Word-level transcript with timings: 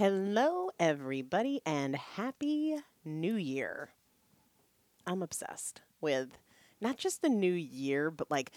Hello, 0.00 0.70
everybody, 0.80 1.60
and 1.66 1.94
happy 1.94 2.74
new 3.04 3.34
year. 3.34 3.90
I'm 5.06 5.22
obsessed 5.22 5.82
with 6.00 6.38
not 6.80 6.96
just 6.96 7.20
the 7.20 7.28
new 7.28 7.52
year, 7.52 8.10
but 8.10 8.30
like 8.30 8.50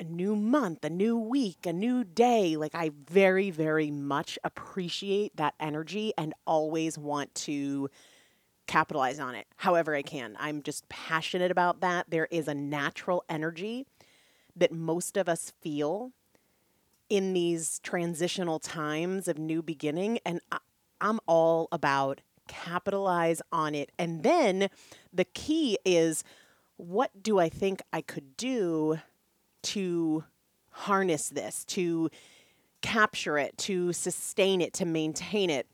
a 0.00 0.02
new 0.02 0.34
month, 0.34 0.84
a 0.84 0.90
new 0.90 1.16
week, 1.16 1.66
a 1.66 1.72
new 1.72 2.02
day. 2.02 2.56
Like, 2.56 2.74
I 2.74 2.90
very, 3.08 3.52
very 3.52 3.92
much 3.92 4.40
appreciate 4.42 5.36
that 5.36 5.54
energy 5.60 6.14
and 6.18 6.34
always 6.48 6.98
want 6.98 7.32
to 7.46 7.90
capitalize 8.66 9.20
on 9.20 9.36
it 9.36 9.46
however 9.54 9.94
I 9.94 10.02
can. 10.02 10.36
I'm 10.40 10.64
just 10.64 10.88
passionate 10.88 11.52
about 11.52 11.78
that. 11.80 12.10
There 12.10 12.26
is 12.32 12.48
a 12.48 12.54
natural 12.54 13.22
energy 13.28 13.86
that 14.56 14.72
most 14.72 15.16
of 15.16 15.28
us 15.28 15.52
feel 15.60 16.10
in 17.08 17.34
these 17.34 17.78
transitional 17.84 18.58
times 18.58 19.28
of 19.28 19.38
new 19.38 19.62
beginning. 19.62 20.18
And 20.26 20.40
I'm 21.00 21.20
all 21.26 21.68
about 21.72 22.20
capitalize 22.48 23.40
on 23.52 23.74
it. 23.74 23.92
And 23.98 24.24
then 24.24 24.68
the 25.12 25.24
key 25.24 25.78
is 25.84 26.24
what 26.76 27.22
do 27.22 27.38
I 27.38 27.48
think 27.48 27.82
I 27.92 28.00
could 28.00 28.36
do 28.36 28.98
to 29.64 30.24
harness 30.70 31.28
this, 31.28 31.64
to 31.66 32.10
capture 32.80 33.38
it, 33.38 33.56
to 33.58 33.92
sustain 33.92 34.60
it, 34.60 34.72
to 34.74 34.84
maintain 34.84 35.50
it? 35.50 35.66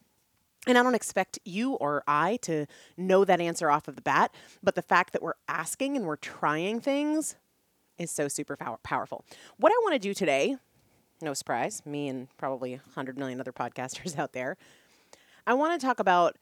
And 0.67 0.79
I 0.79 0.83
don't 0.83 0.95
expect 0.95 1.39
you 1.45 1.75
or 1.75 2.03
I 2.07 2.39
to 2.43 2.67
know 2.97 3.25
that 3.25 3.41
answer 3.41 3.71
off 3.71 3.87
of 3.87 3.97
the 3.97 4.03
bat, 4.03 4.35
but 4.63 4.75
the 4.75 4.83
fact 4.83 5.13
that 5.13 5.23
we're 5.23 5.35
asking 5.47 5.97
and 5.97 6.07
we're 6.07 6.17
trying 6.17 6.81
things 6.81 7.37
is 7.99 8.11
so 8.11 8.29
super 8.29 8.57
power- 8.57 8.79
powerful. 8.83 9.25
What 9.59 9.73
I 9.73 9.77
want 9.83 9.93
to 9.95 9.99
do 9.99 10.15
today, 10.15 10.57
no 11.21 11.35
surprise, 11.35 11.83
me 11.85 12.09
and 12.09 12.29
probably 12.39 12.73
100 12.73 13.19
million 13.19 13.41
other 13.41 13.53
podcasters 13.53 14.19
out 14.19 14.33
there, 14.33 14.57
I 15.47 15.55
want 15.55 15.79
to 15.79 15.87
talk 15.87 16.01
about 16.01 16.37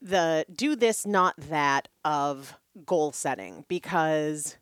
the 0.00 0.44
do 0.54 0.76
this, 0.76 1.06
not 1.06 1.34
that 1.36 1.88
of 2.04 2.54
goal 2.84 3.12
setting 3.12 3.64
because 3.68 4.56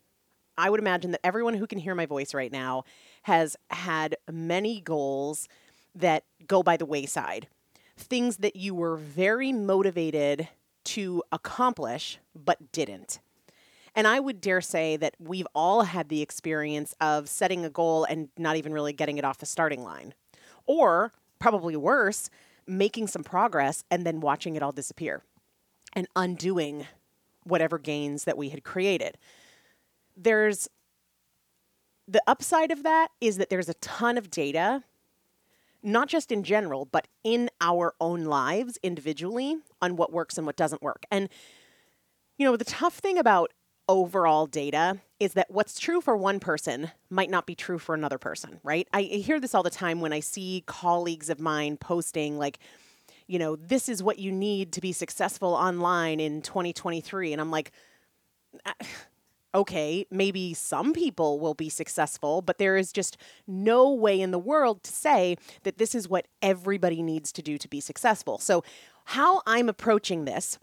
I 0.57 0.71
would 0.71 0.81
imagine 0.81 1.11
that 1.13 1.21
everyone 1.25 1.55
who 1.55 1.67
can 1.67 1.79
hear 1.79 1.95
my 1.95 2.07
voice 2.07 2.35
right 2.35 2.53
now 2.53 2.85
has 3.23 3.57
had 3.71 4.17
many 4.31 4.81
goals 4.81 5.49
that 5.95 6.25
go 6.47 6.63
by 6.63 6.77
the 6.77 6.87
wayside. 6.87 7.49
Things 7.97 8.39
that 8.39 8.57
you 8.57 8.75
were 8.75 8.97
very 8.97 9.53
motivated 9.53 10.49
to 10.85 11.23
accomplish 11.33 12.19
but 12.35 12.73
didn't. 12.73 13.21
And 13.95 14.07
I 14.07 14.21
would 14.21 14.41
dare 14.41 14.61
say 14.61 14.97
that 14.97 15.15
we've 15.19 15.47
all 15.55 15.83
had 15.83 16.09
the 16.09 16.23
experience 16.23 16.95
of 17.01 17.29
setting 17.29 17.65
a 17.65 17.71
goal 17.71 18.05
and 18.05 18.29
not 18.39 18.57
even 18.57 18.73
really 18.73 18.93
getting 18.93 19.19
it 19.19 19.25
off 19.25 19.39
the 19.39 19.47
starting 19.47 19.83
line. 19.83 20.15
Or, 20.67 21.13
probably 21.39 21.77
worse, 21.77 22.31
making 22.67 23.07
some 23.07 23.25
progress 23.25 23.85
and 23.91 24.07
then 24.07 24.21
watching 24.21 24.57
it 24.57 24.63
all 24.63 24.73
disappear 24.73 25.23
and 25.93 26.07
undoing 26.17 26.87
whatever 27.45 27.79
gains 27.79 28.25
that 28.25 28.39
we 28.39 28.51
had 28.51 28.65
created. 28.65 29.19
There's 30.17 30.69
the 32.07 32.23
upside 32.27 32.71
of 32.71 32.83
that 32.83 33.09
is 33.21 33.37
that 33.39 33.51
there's 33.51 33.69
a 33.69 33.75
ton 33.75 34.19
of 34.19 34.31
data, 34.31 34.83
not 35.83 36.09
just 36.09 36.31
in 36.33 36.43
general, 36.43 36.85
but 36.85 37.09
in 37.25 37.49
our 37.61 37.95
own 38.01 38.25
lives 38.25 38.79
individually 38.83 39.57
on 39.81 39.97
what 39.97 40.13
works 40.13 40.37
and 40.37 40.47
what 40.47 40.57
doesn't 40.57 40.83
work. 40.83 41.05
And, 41.11 41.29
you 42.39 42.47
know, 42.47 42.57
the 42.57 42.65
tough 42.65 42.99
thing 42.99 43.19
about 43.19 43.53
overall 43.89 44.47
data 44.47 45.01
is 45.23 45.35
that 45.35 45.51
what's 45.51 45.79
true 45.79 46.01
for 46.01 46.17
one 46.17 46.41
person 46.41 46.91
might 47.09 47.31
not 47.31 47.47
be 47.47 47.55
true 47.55 47.79
for 47.79 47.95
another 47.95 48.19
person, 48.19 48.59
right? 48.65 48.89
I 48.93 49.03
hear 49.03 49.39
this 49.39 49.55
all 49.55 49.63
the 49.63 49.71
time 49.71 50.01
when 50.01 50.13
I 50.13 50.19
see 50.19 50.65
colleagues 50.67 51.31
of 51.31 51.39
mine 51.39 51.77
posting, 51.77 52.39
like, 52.39 52.59
you 53.29 53.39
know, 53.39 53.55
this 53.55 53.89
is 53.89 54.03
what 54.03 54.19
you 54.19 54.33
need 54.33 54.73
to 54.73 54.81
be 54.81 54.91
successful 54.91 55.55
online 55.55 56.19
in 56.19 56.43
2023. 56.43 57.33
And 57.33 57.41
I'm 57.41 57.53
like, 57.53 57.71
ah, 58.67 58.75
okay, 59.55 60.07
maybe 60.11 60.55
some 60.55 60.93
people 60.93 61.39
will 61.39 61.55
be 61.55 61.69
successful, 61.69 62.43
but 62.43 62.59
there 62.59 62.77
is 62.77 62.93
just 62.93 63.17
no 63.47 63.93
way 63.93 64.21
in 64.21 64.33
the 64.33 64.41
world 64.41 64.83
to 64.83 64.93
say 64.93 65.37
that 65.63 65.79
this 65.79 65.95
is 65.95 66.09
what 66.09 66.27
everybody 66.43 67.01
needs 67.01 67.31
to 67.33 67.43
do 67.43 67.59
to 67.59 67.69
be 67.69 67.81
successful. 67.81 68.39
So, 68.39 68.65
how 69.05 69.43
I'm 69.47 69.69
approaching 69.69 70.25
this 70.25 70.59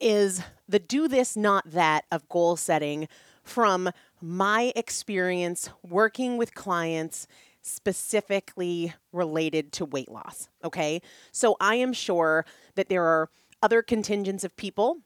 is 0.00 0.42
the 0.68 0.78
do 0.78 1.08
this, 1.08 1.36
not 1.36 1.70
that 1.70 2.04
of 2.10 2.28
goal 2.28 2.56
setting 2.56 3.08
from 3.42 3.90
my 4.20 4.72
experience 4.76 5.70
working 5.82 6.36
with 6.36 6.54
clients 6.54 7.26
specifically 7.62 8.94
related 9.12 9.72
to 9.72 9.84
weight 9.84 10.10
loss. 10.10 10.48
Okay. 10.64 11.02
So 11.32 11.56
I 11.60 11.76
am 11.76 11.92
sure 11.92 12.44
that 12.74 12.88
there 12.88 13.04
are 13.04 13.28
other 13.62 13.82
contingents 13.82 14.44
of 14.44 14.56
people, 14.56 14.98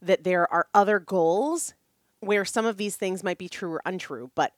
that 0.00 0.24
there 0.24 0.50
are 0.52 0.66
other 0.72 0.98
goals 0.98 1.74
where 2.20 2.44
some 2.44 2.66
of 2.66 2.76
these 2.76 2.96
things 2.96 3.24
might 3.24 3.38
be 3.38 3.48
true 3.48 3.72
or 3.72 3.82
untrue, 3.84 4.30
but 4.34 4.52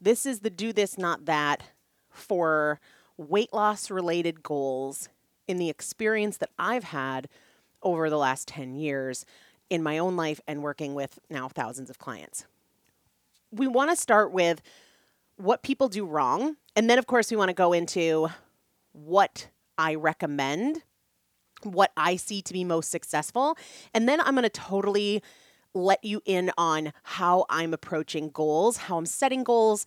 this 0.00 0.24
is 0.26 0.40
the 0.40 0.50
do 0.50 0.72
this, 0.72 0.96
not 0.96 1.26
that 1.26 1.62
for 2.10 2.80
weight 3.16 3.52
loss 3.52 3.90
related 3.90 4.42
goals 4.42 5.08
in 5.46 5.56
the 5.58 5.68
experience 5.68 6.36
that 6.38 6.50
I've 6.58 6.84
had 6.84 7.28
over 7.82 8.08
the 8.08 8.18
last 8.18 8.48
10 8.48 8.74
years 8.74 9.24
in 9.70 9.82
my 9.82 9.98
own 9.98 10.16
life 10.16 10.40
and 10.46 10.62
working 10.62 10.94
with 10.94 11.18
now 11.30 11.48
thousands 11.48 11.88
of 11.88 11.98
clients. 11.98 12.44
We 13.50 13.66
want 13.66 13.90
to 13.90 13.96
start 13.96 14.32
with 14.32 14.60
what 15.36 15.62
people 15.62 15.88
do 15.88 16.04
wrong. 16.04 16.56
And 16.76 16.90
then, 16.90 16.98
of 16.98 17.06
course, 17.06 17.30
we 17.30 17.36
want 17.36 17.48
to 17.48 17.54
go 17.54 17.72
into 17.72 18.28
what 18.92 19.48
I 19.78 19.94
recommend, 19.94 20.82
what 21.62 21.92
I 21.96 22.16
see 22.16 22.42
to 22.42 22.52
be 22.52 22.64
most 22.64 22.90
successful. 22.90 23.56
And 23.94 24.08
then 24.08 24.20
I'm 24.20 24.34
going 24.34 24.42
to 24.42 24.50
totally 24.50 25.22
let 25.72 26.04
you 26.04 26.20
in 26.24 26.50
on 26.58 26.92
how 27.02 27.46
I'm 27.48 27.72
approaching 27.72 28.30
goals, 28.30 28.76
how 28.76 28.98
I'm 28.98 29.06
setting 29.06 29.44
goals, 29.44 29.86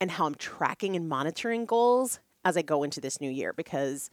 and 0.00 0.10
how 0.10 0.26
I'm 0.26 0.34
tracking 0.34 0.94
and 0.94 1.08
monitoring 1.08 1.64
goals 1.64 2.20
as 2.44 2.56
I 2.56 2.62
go 2.62 2.82
into 2.82 3.00
this 3.00 3.20
new 3.20 3.30
year 3.30 3.52
because 3.52 4.10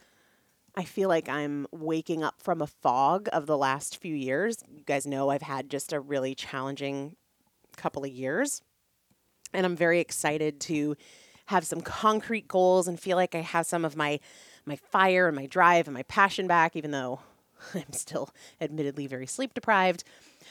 I 0.75 0.83
feel 0.83 1.09
like 1.09 1.27
I'm 1.27 1.67
waking 1.71 2.23
up 2.23 2.41
from 2.41 2.61
a 2.61 2.67
fog 2.67 3.27
of 3.33 3.45
the 3.45 3.57
last 3.57 3.97
few 3.97 4.15
years. 4.15 4.63
You 4.69 4.83
guys 4.83 5.05
know 5.05 5.29
I've 5.29 5.41
had 5.41 5.69
just 5.69 5.93
a 5.93 5.99
really 5.99 6.35
challenging 6.35 7.15
couple 7.75 8.03
of 8.03 8.11
years. 8.11 8.61
And 9.53 9.65
I'm 9.65 9.75
very 9.75 9.99
excited 9.99 10.59
to 10.61 10.95
have 11.47 11.65
some 11.65 11.81
concrete 11.81 12.47
goals 12.47 12.87
and 12.87 12.99
feel 12.99 13.17
like 13.17 13.33
I 13.33 13.41
have 13.41 13.65
some 13.65 13.83
of 13.83 13.95
my 13.95 14.19
my 14.65 14.75
fire 14.75 15.27
and 15.27 15.35
my 15.35 15.47
drive 15.47 15.87
and 15.87 15.95
my 15.95 16.03
passion 16.03 16.45
back 16.45 16.75
even 16.75 16.91
though 16.91 17.21
I'm 17.73 17.91
still 17.91 18.29
admittedly 18.61 19.07
very 19.07 19.25
sleep 19.25 19.55
deprived. 19.55 20.03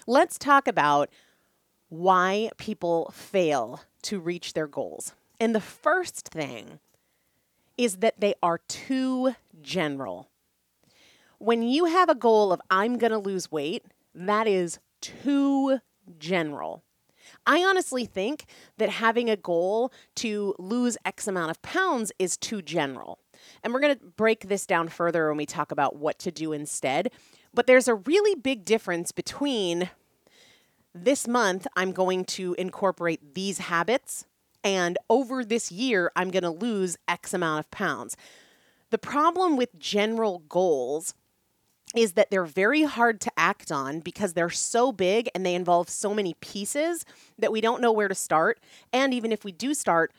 Let's 0.07 0.39
talk 0.39 0.67
about 0.67 1.11
why 1.89 2.51
people 2.57 3.13
fail 3.15 3.83
to 4.03 4.19
reach 4.19 4.55
their 4.55 4.67
goals. 4.67 5.15
And 5.39 5.55
the 5.55 5.61
first 5.61 6.29
thing 6.29 6.81
is 7.79 7.97
that 7.99 8.21
they 8.21 8.35
are 8.43 8.59
too 8.59 9.35
general. 9.63 10.29
When 11.39 11.63
you 11.63 11.87
have 11.87 12.09
a 12.09 12.15
goal 12.15 12.53
of, 12.53 12.61
I'm 12.69 12.99
going 12.99 13.13
to 13.13 13.19
lose 13.19 13.51
weight, 13.51 13.87
that 14.15 14.47
is 14.47 14.81
too 15.01 15.79
general. 16.19 16.83
I 17.47 17.63
honestly 17.63 18.05
think 18.05 18.47
that 18.79 18.89
having 18.89 19.31
a 19.31 19.37
goal 19.37 19.93
to 20.17 20.55
lose 20.59 20.97
X 21.05 21.29
amount 21.29 21.51
of 21.51 21.63
pounds 21.63 22.11
is 22.19 22.37
too 22.37 22.61
general. 22.61 23.21
And 23.63 23.73
we're 23.73 23.81
going 23.81 23.97
to 23.97 24.05
break 24.05 24.49
this 24.49 24.67
down 24.67 24.89
further 24.89 25.29
when 25.29 25.37
we 25.37 25.47
talk 25.47 25.71
about 25.71 25.97
what 25.97 26.19
to 26.21 26.33
do 26.33 26.53
instead. 26.53 27.13
But 27.55 27.67
there's 27.67 27.89
a 27.89 27.95
really 27.95 28.35
big 28.35 28.65
difference 28.65 29.13
between 29.13 29.91
this 30.95 31.29
month, 31.29 31.67
I'm 31.77 31.93
going 31.93 32.25
to 32.25 32.55
incorporate 32.59 33.35
these 33.35 33.59
habits 33.59 34.25
and 34.65 34.99
over 35.09 35.45
this 35.45 35.71
year, 35.71 36.11
I'm 36.17 36.31
going 36.31 36.43
to 36.43 36.51
lose 36.51 36.97
X 37.07 37.33
amount 37.33 37.61
of 37.61 37.71
pounds. 37.71 38.17
The 38.91 38.99
problem 38.99 39.57
with 39.57 39.79
general 39.79 40.41
goals 40.49 41.15
is 41.95 42.13
that 42.13 42.31
they're 42.31 42.45
very 42.45 42.83
hard 42.83 43.21
to 43.23 43.33
act 43.37 43.73
on 43.73 44.01
because 44.01 44.35
they're 44.35 44.51
so 44.51 44.93
big 44.93 45.29
and 45.35 45.45
they 45.45 45.55
involve 45.55 45.89
so 45.89 46.13
many 46.13 46.35
pieces 46.35 47.05
that 47.39 47.53
we 47.53 47.61
don't 47.61 47.81
know 47.81 47.93
where 47.93 48.09
to 48.09 48.15
start. 48.15 48.61
And 48.93 49.15
even 49.15 49.33
if 49.33 49.45
we 49.45 49.53
do 49.53 49.73
start, 49.73 50.13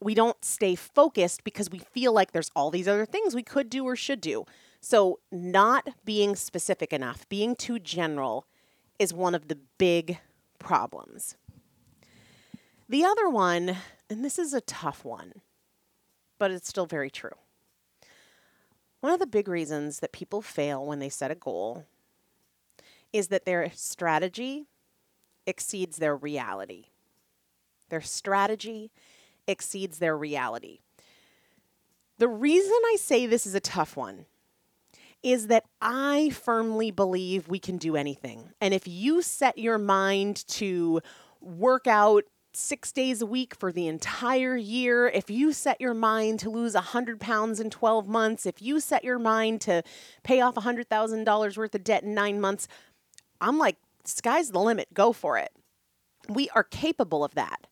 we 0.00 0.14
don't 0.14 0.42
stay 0.44 0.74
focused 0.74 1.44
because 1.44 1.70
we 1.70 1.78
feel 1.78 2.12
like 2.12 2.32
there's 2.32 2.50
all 2.54 2.70
these 2.70 2.88
other 2.88 3.06
things 3.06 3.34
we 3.34 3.42
could 3.42 3.68
do 3.70 3.84
or 3.84 3.96
should 3.96 4.20
do. 4.20 4.44
So, 4.80 5.18
not 5.32 5.88
being 6.04 6.36
specific 6.36 6.92
enough, 6.92 7.28
being 7.28 7.56
too 7.56 7.78
general, 7.78 8.46
is 8.98 9.12
one 9.12 9.34
of 9.34 9.48
the 9.48 9.58
big 9.78 10.18
problems. 10.58 11.36
The 12.88 13.04
other 13.04 13.28
one, 13.28 13.76
and 14.08 14.24
this 14.24 14.38
is 14.38 14.54
a 14.54 14.60
tough 14.60 15.04
one, 15.04 15.32
but 16.38 16.50
it's 16.50 16.68
still 16.68 16.86
very 16.86 17.10
true. 17.10 17.32
One 19.00 19.12
of 19.12 19.18
the 19.18 19.26
big 19.26 19.48
reasons 19.48 20.00
that 20.00 20.12
people 20.12 20.40
fail 20.40 20.84
when 20.84 21.00
they 21.00 21.08
set 21.08 21.30
a 21.30 21.34
goal 21.34 21.84
is 23.12 23.28
that 23.28 23.44
their 23.44 23.70
strategy 23.74 24.66
exceeds 25.46 25.96
their 25.96 26.16
reality. 26.16 26.86
Their 27.88 28.00
strategy 28.00 28.90
exceeds 29.46 29.98
their 29.98 30.16
reality. 30.16 30.80
The 32.18 32.28
reason 32.28 32.72
I 32.72 32.96
say 32.98 33.26
this 33.26 33.46
is 33.46 33.54
a 33.54 33.60
tough 33.60 33.96
one 33.96 34.26
is 35.22 35.48
that 35.48 35.64
I 35.80 36.30
firmly 36.30 36.90
believe 36.90 37.48
we 37.48 37.58
can 37.58 37.78
do 37.78 37.96
anything. 37.96 38.50
And 38.60 38.72
if 38.72 38.86
you 38.86 39.22
set 39.22 39.58
your 39.58 39.78
mind 39.78 40.46
to 40.48 41.00
work 41.40 41.86
out 41.86 42.24
six 42.56 42.90
days 42.90 43.20
a 43.20 43.26
week 43.26 43.54
for 43.54 43.70
the 43.70 43.86
entire 43.86 44.56
year, 44.56 45.08
if 45.08 45.28
you 45.28 45.52
set 45.52 45.80
your 45.80 45.94
mind 45.94 46.40
to 46.40 46.50
lose 46.50 46.74
100 46.74 47.20
pounds 47.20 47.60
in 47.60 47.68
12 47.68 48.08
months, 48.08 48.46
if 48.46 48.62
you 48.62 48.80
set 48.80 49.04
your 49.04 49.18
mind 49.18 49.60
to 49.62 49.82
pay 50.22 50.40
off 50.40 50.54
$100,000 50.54 51.56
worth 51.56 51.74
of 51.74 51.84
debt 51.84 52.02
in 52.02 52.14
nine 52.14 52.40
months, 52.40 52.66
I'm 53.40 53.58
like, 53.58 53.76
sky's 54.04 54.50
the 54.50 54.60
limit, 54.60 54.94
go 54.94 55.12
for 55.12 55.36
it. 55.36 55.50
We 56.28 56.48
are 56.50 56.64
capable 56.64 57.22
of 57.22 57.34
that. 57.34 57.66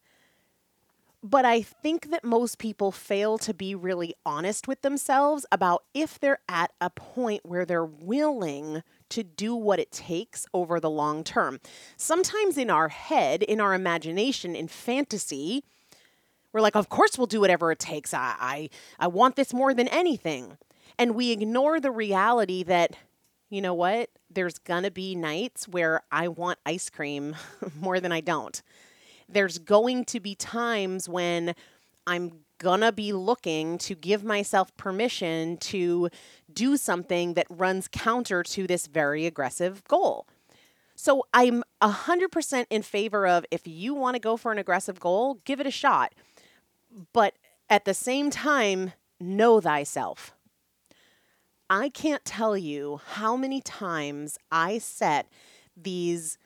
But 1.22 1.46
I 1.46 1.62
think 1.62 2.10
that 2.10 2.22
most 2.22 2.58
people 2.58 2.92
fail 2.92 3.38
to 3.38 3.54
be 3.54 3.74
really 3.74 4.14
honest 4.26 4.68
with 4.68 4.82
themselves 4.82 5.46
about 5.50 5.84
if 5.94 6.20
they're 6.20 6.40
at 6.46 6.72
a 6.82 6.90
point 6.90 7.46
where 7.46 7.64
they're 7.64 7.84
willing 7.86 8.82
to 9.10 9.22
do 9.22 9.54
what 9.54 9.78
it 9.78 9.92
takes 9.92 10.46
over 10.52 10.80
the 10.80 10.90
long 10.90 11.24
term. 11.24 11.60
Sometimes 11.96 12.58
in 12.58 12.70
our 12.70 12.88
head, 12.88 13.42
in 13.42 13.60
our 13.60 13.74
imagination, 13.74 14.56
in 14.56 14.68
fantasy, 14.68 15.64
we're 16.52 16.60
like, 16.60 16.76
of 16.76 16.88
course 16.88 17.18
we'll 17.18 17.26
do 17.26 17.40
whatever 17.40 17.72
it 17.72 17.78
takes. 17.78 18.14
I, 18.14 18.34
I, 18.38 18.70
I 18.98 19.06
want 19.08 19.36
this 19.36 19.52
more 19.52 19.74
than 19.74 19.88
anything. 19.88 20.56
And 20.98 21.14
we 21.14 21.30
ignore 21.32 21.80
the 21.80 21.90
reality 21.90 22.62
that, 22.64 22.96
you 23.50 23.60
know 23.60 23.74
what? 23.74 24.10
There's 24.30 24.58
gonna 24.58 24.90
be 24.90 25.14
nights 25.14 25.66
where 25.68 26.02
I 26.12 26.28
want 26.28 26.58
ice 26.64 26.90
cream 26.90 27.36
more 27.80 28.00
than 28.00 28.12
I 28.12 28.20
don't 28.20 28.62
there's 29.28 29.58
going 29.58 30.04
to 30.06 30.20
be 30.20 30.34
times 30.34 31.08
when 31.08 31.54
I'm 32.06 32.43
gonna 32.58 32.92
be 32.92 33.12
looking 33.12 33.78
to 33.78 33.94
give 33.94 34.24
myself 34.24 34.74
permission 34.76 35.56
to 35.58 36.08
do 36.52 36.76
something 36.76 37.34
that 37.34 37.46
runs 37.50 37.88
counter 37.88 38.42
to 38.42 38.66
this 38.66 38.86
very 38.86 39.26
aggressive 39.26 39.84
goal. 39.84 40.26
So 40.96 41.26
I'm 41.34 41.64
100% 41.82 42.66
in 42.70 42.82
favor 42.82 43.26
of 43.26 43.44
if 43.50 43.66
you 43.66 43.94
want 43.94 44.14
to 44.14 44.20
go 44.20 44.36
for 44.36 44.52
an 44.52 44.58
aggressive 44.58 45.00
goal, 45.00 45.38
give 45.44 45.60
it 45.60 45.66
a 45.66 45.70
shot. 45.70 46.14
But 47.12 47.34
at 47.68 47.84
the 47.84 47.94
same 47.94 48.30
time, 48.30 48.92
know 49.20 49.60
thyself. 49.60 50.34
I 51.68 51.88
can't 51.88 52.24
tell 52.24 52.56
you 52.56 53.00
how 53.14 53.36
many 53.36 53.60
times 53.60 54.38
I 54.52 54.78
set 54.78 55.26
these 55.76 56.38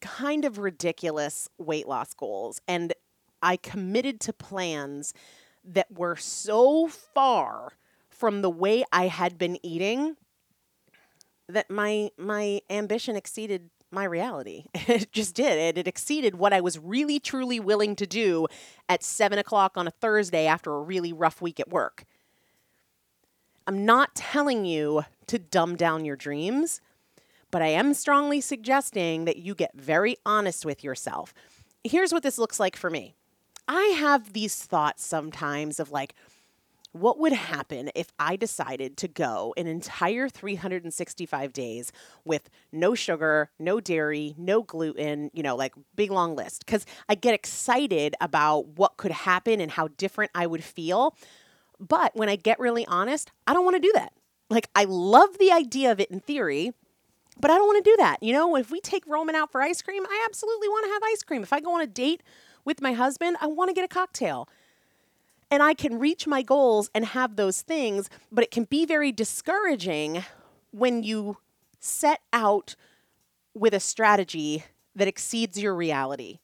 kind 0.00 0.44
of 0.44 0.58
ridiculous 0.58 1.48
weight 1.58 1.86
loss 1.86 2.14
goals. 2.14 2.60
And 2.66 2.94
I 3.42 3.56
committed 3.56 4.20
to 4.20 4.32
plans 4.32 5.14
that 5.64 5.96
were 5.96 6.16
so 6.16 6.88
far 6.88 7.72
from 8.08 8.42
the 8.42 8.50
way 8.50 8.84
I 8.92 9.06
had 9.06 9.38
been 9.38 9.58
eating 9.64 10.16
that 11.48 11.70
my 11.70 12.10
my 12.16 12.60
ambition 12.70 13.16
exceeded 13.16 13.70
my 13.90 14.04
reality. 14.04 14.64
It 14.74 15.12
just 15.12 15.34
did. 15.34 15.58
It, 15.58 15.78
it 15.78 15.88
exceeded 15.88 16.36
what 16.36 16.52
I 16.52 16.60
was 16.60 16.78
really 16.78 17.18
truly 17.18 17.60
willing 17.60 17.96
to 17.96 18.06
do 18.06 18.46
at 18.88 19.02
seven 19.02 19.38
o'clock 19.38 19.76
on 19.76 19.86
a 19.86 19.90
Thursday 19.90 20.46
after 20.46 20.72
a 20.72 20.80
really 20.80 21.12
rough 21.12 21.40
week 21.40 21.60
at 21.60 21.68
work. 21.68 22.04
I'm 23.66 23.84
not 23.84 24.14
telling 24.14 24.64
you 24.64 25.04
to 25.26 25.38
dumb 25.38 25.76
down 25.76 26.04
your 26.04 26.16
dreams. 26.16 26.80
But 27.50 27.62
I 27.62 27.68
am 27.68 27.94
strongly 27.94 28.40
suggesting 28.40 29.24
that 29.24 29.38
you 29.38 29.54
get 29.54 29.72
very 29.74 30.16
honest 30.24 30.64
with 30.64 30.84
yourself. 30.84 31.34
Here's 31.82 32.12
what 32.12 32.22
this 32.22 32.38
looks 32.38 32.60
like 32.60 32.76
for 32.76 32.90
me 32.90 33.14
I 33.72 33.94
have 33.98 34.32
these 34.32 34.56
thoughts 34.56 35.06
sometimes 35.06 35.78
of 35.78 35.92
like, 35.92 36.16
what 36.90 37.20
would 37.20 37.32
happen 37.32 37.88
if 37.94 38.08
I 38.18 38.34
decided 38.34 38.96
to 38.96 39.06
go 39.06 39.54
an 39.56 39.68
entire 39.68 40.28
365 40.28 41.52
days 41.52 41.92
with 42.24 42.50
no 42.72 42.96
sugar, 42.96 43.48
no 43.60 43.78
dairy, 43.78 44.34
no 44.36 44.64
gluten, 44.64 45.30
you 45.32 45.44
know, 45.44 45.54
like 45.54 45.74
big 45.94 46.10
long 46.10 46.34
list? 46.34 46.66
Because 46.66 46.84
I 47.08 47.14
get 47.14 47.32
excited 47.32 48.16
about 48.20 48.66
what 48.76 48.96
could 48.96 49.12
happen 49.12 49.60
and 49.60 49.70
how 49.70 49.86
different 49.86 50.32
I 50.34 50.48
would 50.48 50.64
feel. 50.64 51.16
But 51.78 52.16
when 52.16 52.28
I 52.28 52.34
get 52.34 52.58
really 52.58 52.84
honest, 52.86 53.30
I 53.46 53.54
don't 53.54 53.64
want 53.64 53.76
to 53.76 53.88
do 53.88 53.92
that. 53.94 54.12
Like, 54.48 54.68
I 54.74 54.82
love 54.82 55.38
the 55.38 55.52
idea 55.52 55.92
of 55.92 56.00
it 56.00 56.10
in 56.10 56.18
theory, 56.18 56.72
but 57.38 57.52
I 57.52 57.56
don't 57.56 57.68
want 57.68 57.84
to 57.84 57.88
do 57.88 57.96
that. 57.98 58.20
You 58.20 58.32
know, 58.32 58.56
if 58.56 58.72
we 58.72 58.80
take 58.80 59.06
Roman 59.06 59.36
out 59.36 59.52
for 59.52 59.62
ice 59.62 59.80
cream, 59.80 60.04
I 60.04 60.26
absolutely 60.28 60.68
want 60.68 60.86
to 60.86 60.92
have 60.92 61.02
ice 61.12 61.22
cream. 61.22 61.44
If 61.44 61.52
I 61.52 61.60
go 61.60 61.72
on 61.76 61.80
a 61.80 61.86
date 61.86 62.24
with 62.64 62.80
my 62.80 62.92
husband, 62.92 63.36
I 63.40 63.46
want 63.46 63.68
to 63.68 63.74
get 63.74 63.84
a 63.84 63.88
cocktail. 63.88 64.48
And 65.50 65.62
I 65.62 65.74
can 65.74 65.98
reach 65.98 66.26
my 66.26 66.42
goals 66.42 66.90
and 66.94 67.04
have 67.04 67.36
those 67.36 67.62
things, 67.62 68.08
but 68.30 68.44
it 68.44 68.50
can 68.50 68.64
be 68.64 68.86
very 68.86 69.10
discouraging 69.10 70.24
when 70.70 71.02
you 71.02 71.38
set 71.80 72.20
out 72.32 72.76
with 73.54 73.74
a 73.74 73.80
strategy 73.80 74.64
that 74.94 75.08
exceeds 75.08 75.60
your 75.60 75.74
reality. 75.74 76.38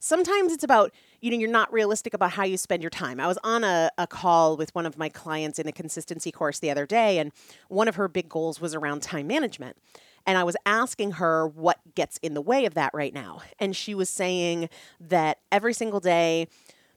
Sometimes 0.00 0.52
it's 0.52 0.64
about 0.64 0.92
you 1.20 1.30
know 1.30 1.36
you're 1.36 1.50
not 1.50 1.72
realistic 1.72 2.14
about 2.14 2.32
how 2.32 2.44
you 2.44 2.56
spend 2.56 2.82
your 2.82 2.90
time 2.90 3.18
i 3.18 3.26
was 3.26 3.38
on 3.42 3.64
a, 3.64 3.90
a 3.98 4.06
call 4.06 4.56
with 4.56 4.74
one 4.74 4.86
of 4.86 4.96
my 4.96 5.08
clients 5.08 5.58
in 5.58 5.66
a 5.66 5.72
consistency 5.72 6.30
course 6.30 6.58
the 6.58 6.70
other 6.70 6.86
day 6.86 7.18
and 7.18 7.32
one 7.68 7.88
of 7.88 7.96
her 7.96 8.08
big 8.08 8.28
goals 8.28 8.60
was 8.60 8.74
around 8.74 9.02
time 9.02 9.26
management 9.26 9.76
and 10.26 10.38
I 10.38 10.44
was 10.44 10.56
asking 10.66 11.12
her 11.12 11.46
what 11.46 11.78
gets 11.94 12.18
in 12.18 12.34
the 12.34 12.40
way 12.40 12.64
of 12.64 12.74
that 12.74 12.92
right 12.94 13.14
now. 13.14 13.42
And 13.58 13.74
she 13.74 13.94
was 13.94 14.08
saying 14.08 14.68
that 15.00 15.38
every 15.50 15.74
single 15.74 16.00
day, 16.00 16.48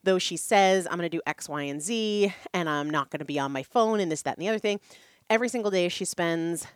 though 0.03 0.19
she 0.19 0.37
says, 0.37 0.87
I'm 0.89 0.97
going 0.97 1.09
to 1.09 1.17
do 1.17 1.21
X, 1.25 1.47
Y, 1.47 1.63
and 1.63 1.81
Z, 1.81 2.33
and 2.53 2.69
I'm 2.69 2.89
not 2.89 3.09
going 3.09 3.19
to 3.19 3.25
be 3.25 3.39
on 3.39 3.51
my 3.51 3.63
phone 3.63 3.99
and 3.99 4.11
this, 4.11 4.23
that, 4.23 4.37
and 4.37 4.43
the 4.43 4.49
other 4.49 4.59
thing, 4.59 4.79
every 5.29 5.49
single 5.49 5.71
day 5.71 5.89
she 5.89 6.05
spends 6.05 6.67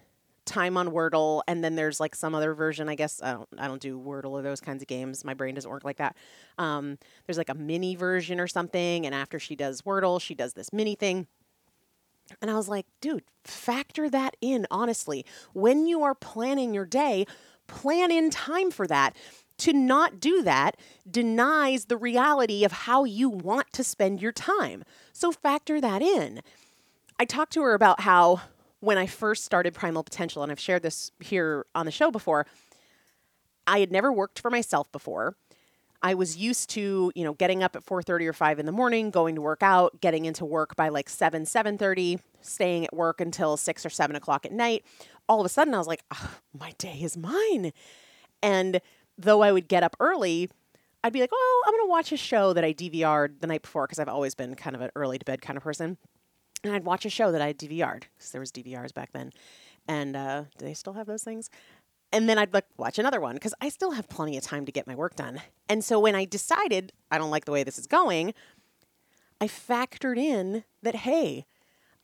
time 0.45 0.77
on 0.77 0.89
Wordle, 0.89 1.41
and 1.47 1.63
then 1.63 1.75
there's 1.75 1.99
like 1.99 2.15
some 2.15 2.35
other 2.35 2.53
version. 2.53 2.87
I 2.87 2.95
guess 2.95 3.21
I 3.21 3.33
don't 3.33 3.49
I 3.57 3.67
don't 3.67 3.81
do 3.81 3.99
Wordle 3.99 4.31
or 4.31 4.41
those 4.41 4.61
kinds 4.61 4.81
of 4.81 4.87
games. 4.87 5.25
My 5.25 5.33
brain 5.33 5.55
doesn't 5.55 5.69
work 5.69 5.83
like 5.83 5.97
that. 5.97 6.15
Um, 6.57 6.97
there's 7.25 7.37
like 7.37 7.49
a 7.49 7.55
mini 7.55 7.95
version 7.95 8.39
or 8.39 8.47
something, 8.47 9.05
and 9.05 9.13
after 9.13 9.39
she 9.39 9.55
does 9.55 9.81
Wordle, 9.81 10.21
she 10.21 10.35
does 10.35 10.53
this 10.53 10.71
mini 10.71 10.95
thing. 10.95 11.27
And 12.41 12.49
I 12.49 12.55
was 12.55 12.67
like, 12.67 12.85
dude, 13.01 13.23
factor 13.43 14.09
that 14.09 14.35
in 14.41 14.67
honestly. 14.71 15.25
When 15.53 15.87
you 15.87 16.03
are 16.03 16.15
planning 16.15 16.73
your 16.73 16.85
day, 16.85 17.25
plan 17.67 18.11
in 18.11 18.29
time 18.29 18.71
for 18.71 18.87
that. 18.87 19.15
To 19.59 19.71
not 19.73 20.19
do 20.19 20.41
that 20.43 20.75
denies 21.09 21.85
the 21.85 21.97
reality 21.97 22.65
of 22.65 22.71
how 22.71 23.05
you 23.05 23.29
want 23.29 23.71
to 23.73 23.83
spend 23.83 24.21
your 24.21 24.33
time. 24.33 24.83
So 25.13 25.31
factor 25.31 25.79
that 25.79 26.01
in. 26.01 26.41
I 27.17 27.25
talked 27.25 27.53
to 27.53 27.61
her 27.61 27.73
about 27.73 28.01
how 28.01 28.41
when 28.81 28.97
I 28.97 29.05
first 29.05 29.45
started 29.45 29.73
Primal 29.73 30.03
Potential, 30.03 30.43
and 30.43 30.51
I've 30.51 30.59
shared 30.59 30.83
this 30.83 31.11
here 31.21 31.65
on 31.73 31.85
the 31.85 31.91
show 31.91 32.11
before, 32.11 32.45
I 33.65 33.79
had 33.79 33.91
never 33.91 34.11
worked 34.11 34.39
for 34.39 34.51
myself 34.51 34.91
before. 34.91 35.37
I 36.01 36.13
was 36.13 36.37
used 36.37 36.69
to, 36.71 37.11
you 37.15 37.23
know, 37.23 37.33
getting 37.33 37.63
up 37.63 37.75
at 37.75 37.83
4:30 37.85 38.27
or 38.27 38.33
5 38.33 38.59
in 38.59 38.65
the 38.65 38.71
morning, 38.71 39.09
going 39.09 39.35
to 39.35 39.41
work 39.41 39.63
out, 39.63 39.99
getting 40.01 40.25
into 40.25 40.45
work 40.45 40.75
by 40.75 40.89
like 40.89 41.09
7, 41.09 41.43
7:30, 41.45 42.19
staying 42.41 42.85
at 42.85 42.93
work 42.93 43.21
until 43.21 43.57
6 43.57 43.85
or 43.85 43.89
7 43.89 44.15
o'clock 44.15 44.45
at 44.45 44.51
night. 44.51 44.83
All 45.27 45.39
of 45.39 45.45
a 45.45 45.49
sudden 45.49 45.73
I 45.73 45.77
was 45.77 45.87
like, 45.87 46.03
oh, 46.13 46.39
my 46.57 46.73
day 46.77 46.99
is 47.01 47.17
mine. 47.17 47.71
And 48.43 48.81
though 49.17 49.41
I 49.41 49.51
would 49.51 49.67
get 49.67 49.83
up 49.83 49.95
early, 49.99 50.49
I'd 51.03 51.13
be 51.13 51.21
like, 51.21 51.31
oh, 51.33 51.63
I'm 51.67 51.73
to 51.73 51.89
watch 51.89 52.11
a 52.11 52.17
show 52.17 52.53
that 52.53 52.63
I 52.63 52.73
DVR'd 52.73 53.41
the 53.41 53.47
night 53.47 53.61
before 53.61 53.85
because 53.85 53.99
I've 53.99 54.09
always 54.09 54.35
been 54.35 54.55
kind 54.55 54.75
of 54.75 54.81
an 54.81 54.91
early 54.95 55.17
to 55.17 55.25
bed 55.25 55.41
kind 55.41 55.57
of 55.57 55.63
person 55.63 55.97
and 56.65 56.73
I'd 56.75 56.83
watch 56.83 57.05
a 57.05 57.09
show 57.09 57.31
that 57.31 57.41
I 57.41 57.53
DVR'd 57.53 58.07
because 58.15 58.31
there 58.31 58.41
was 58.41 58.51
DVRs 58.51 58.93
back 58.93 59.11
then. 59.11 59.31
And 59.87 60.15
uh, 60.15 60.43
do 60.57 60.65
they 60.65 60.73
still 60.73 60.93
have 60.93 61.05
those 61.05 61.23
things? 61.23 61.49
And 62.15 62.29
then 62.29 62.37
I'd 62.37 62.53
like 62.53 62.63
watch 62.77 62.97
another 62.97 63.19
one 63.19 63.33
because 63.33 63.53
I 63.59 63.67
still 63.67 63.91
have 63.91 64.07
plenty 64.07 64.37
of 64.37 64.43
time 64.43 64.65
to 64.65 64.71
get 64.71 64.87
my 64.87 64.95
work 64.95 65.17
done. 65.17 65.41
And 65.67 65.83
so 65.83 65.99
when 65.99 66.15
I 66.15 66.23
decided 66.23 66.93
I 67.11 67.17
don't 67.17 67.29
like 67.29 67.43
the 67.43 67.51
way 67.51 67.63
this 67.63 67.77
is 67.77 67.87
going, 67.87 68.33
I 69.41 69.49
factored 69.49 70.17
in 70.17 70.63
that 70.81 70.95
hey, 70.95 71.45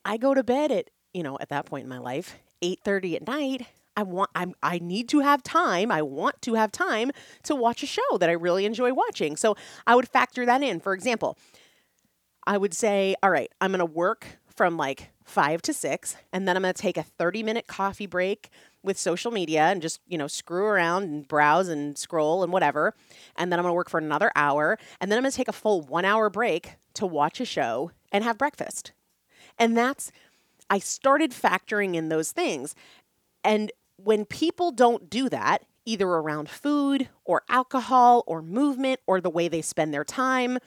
I 0.03 0.17
go 0.17 0.33
to 0.33 0.43
bed 0.43 0.69
at 0.69 0.89
you 1.13 1.23
know 1.23 1.37
at 1.39 1.47
that 1.47 1.65
point 1.65 1.83
in 1.83 1.89
my 1.89 1.97
life 1.97 2.35
eight 2.61 2.79
thirty 2.83 3.15
at 3.15 3.25
night. 3.25 3.67
I 3.95 4.03
want 4.03 4.29
I'm 4.35 4.53
I 4.61 4.79
need 4.79 5.07
to 5.09 5.21
have 5.21 5.43
time. 5.43 5.93
I 5.93 6.01
want 6.01 6.41
to 6.41 6.55
have 6.55 6.73
time 6.73 7.11
to 7.43 7.55
watch 7.55 7.81
a 7.81 7.87
show 7.87 8.17
that 8.19 8.29
I 8.29 8.33
really 8.33 8.65
enjoy 8.65 8.91
watching. 8.91 9.37
So 9.37 9.55
I 9.87 9.95
would 9.95 10.09
factor 10.09 10.45
that 10.45 10.61
in. 10.61 10.81
For 10.81 10.93
example, 10.93 11.37
I 12.45 12.57
would 12.57 12.73
say, 12.73 13.15
all 13.23 13.31
right, 13.31 13.51
I'm 13.61 13.71
going 13.71 13.79
to 13.79 13.85
work 13.85 14.39
from 14.53 14.75
like 14.75 15.11
five 15.23 15.61
to 15.61 15.73
six, 15.73 16.17
and 16.33 16.45
then 16.45 16.57
I'm 16.57 16.63
going 16.63 16.73
to 16.73 16.81
take 16.81 16.97
a 16.97 17.03
30 17.03 17.43
minute 17.43 17.67
coffee 17.67 18.07
break 18.07 18.49
with 18.83 18.97
social 18.97 19.31
media 19.31 19.63
and 19.63 19.81
just, 19.81 19.99
you 20.07 20.17
know, 20.17 20.27
screw 20.27 20.65
around 20.65 21.03
and 21.03 21.27
browse 21.27 21.67
and 21.67 21.97
scroll 21.97 22.43
and 22.43 22.51
whatever. 22.51 22.93
And 23.35 23.51
then 23.51 23.59
I'm 23.59 23.63
going 23.63 23.71
to 23.71 23.75
work 23.75 23.89
for 23.89 23.99
another 23.99 24.31
hour. 24.35 24.77
And 24.99 25.11
then 25.11 25.17
I'm 25.17 25.23
going 25.23 25.31
to 25.31 25.37
take 25.37 25.47
a 25.47 25.53
full 25.53 25.81
one 25.81 26.05
hour 26.05 26.29
break 26.29 26.73
to 26.95 27.05
watch 27.05 27.39
a 27.39 27.45
show 27.45 27.91
and 28.11 28.23
have 28.23 28.37
breakfast. 28.37 28.91
And 29.59 29.77
that's, 29.77 30.11
I 30.69 30.79
started 30.79 31.31
factoring 31.31 31.95
in 31.95 32.09
those 32.09 32.31
things. 32.31 32.75
And 33.43 33.71
when 33.97 34.25
people 34.25 34.71
don't 34.71 35.09
do 35.09 35.29
that, 35.29 35.63
either 35.85 36.07
around 36.07 36.49
food 36.49 37.09
or 37.25 37.43
alcohol 37.49 38.23
or 38.27 38.41
movement 38.41 38.99
or 39.07 39.19
the 39.19 39.29
way 39.29 39.47
they 39.47 39.61
spend 39.61 39.93
their 39.93 40.03
time, 40.03 40.57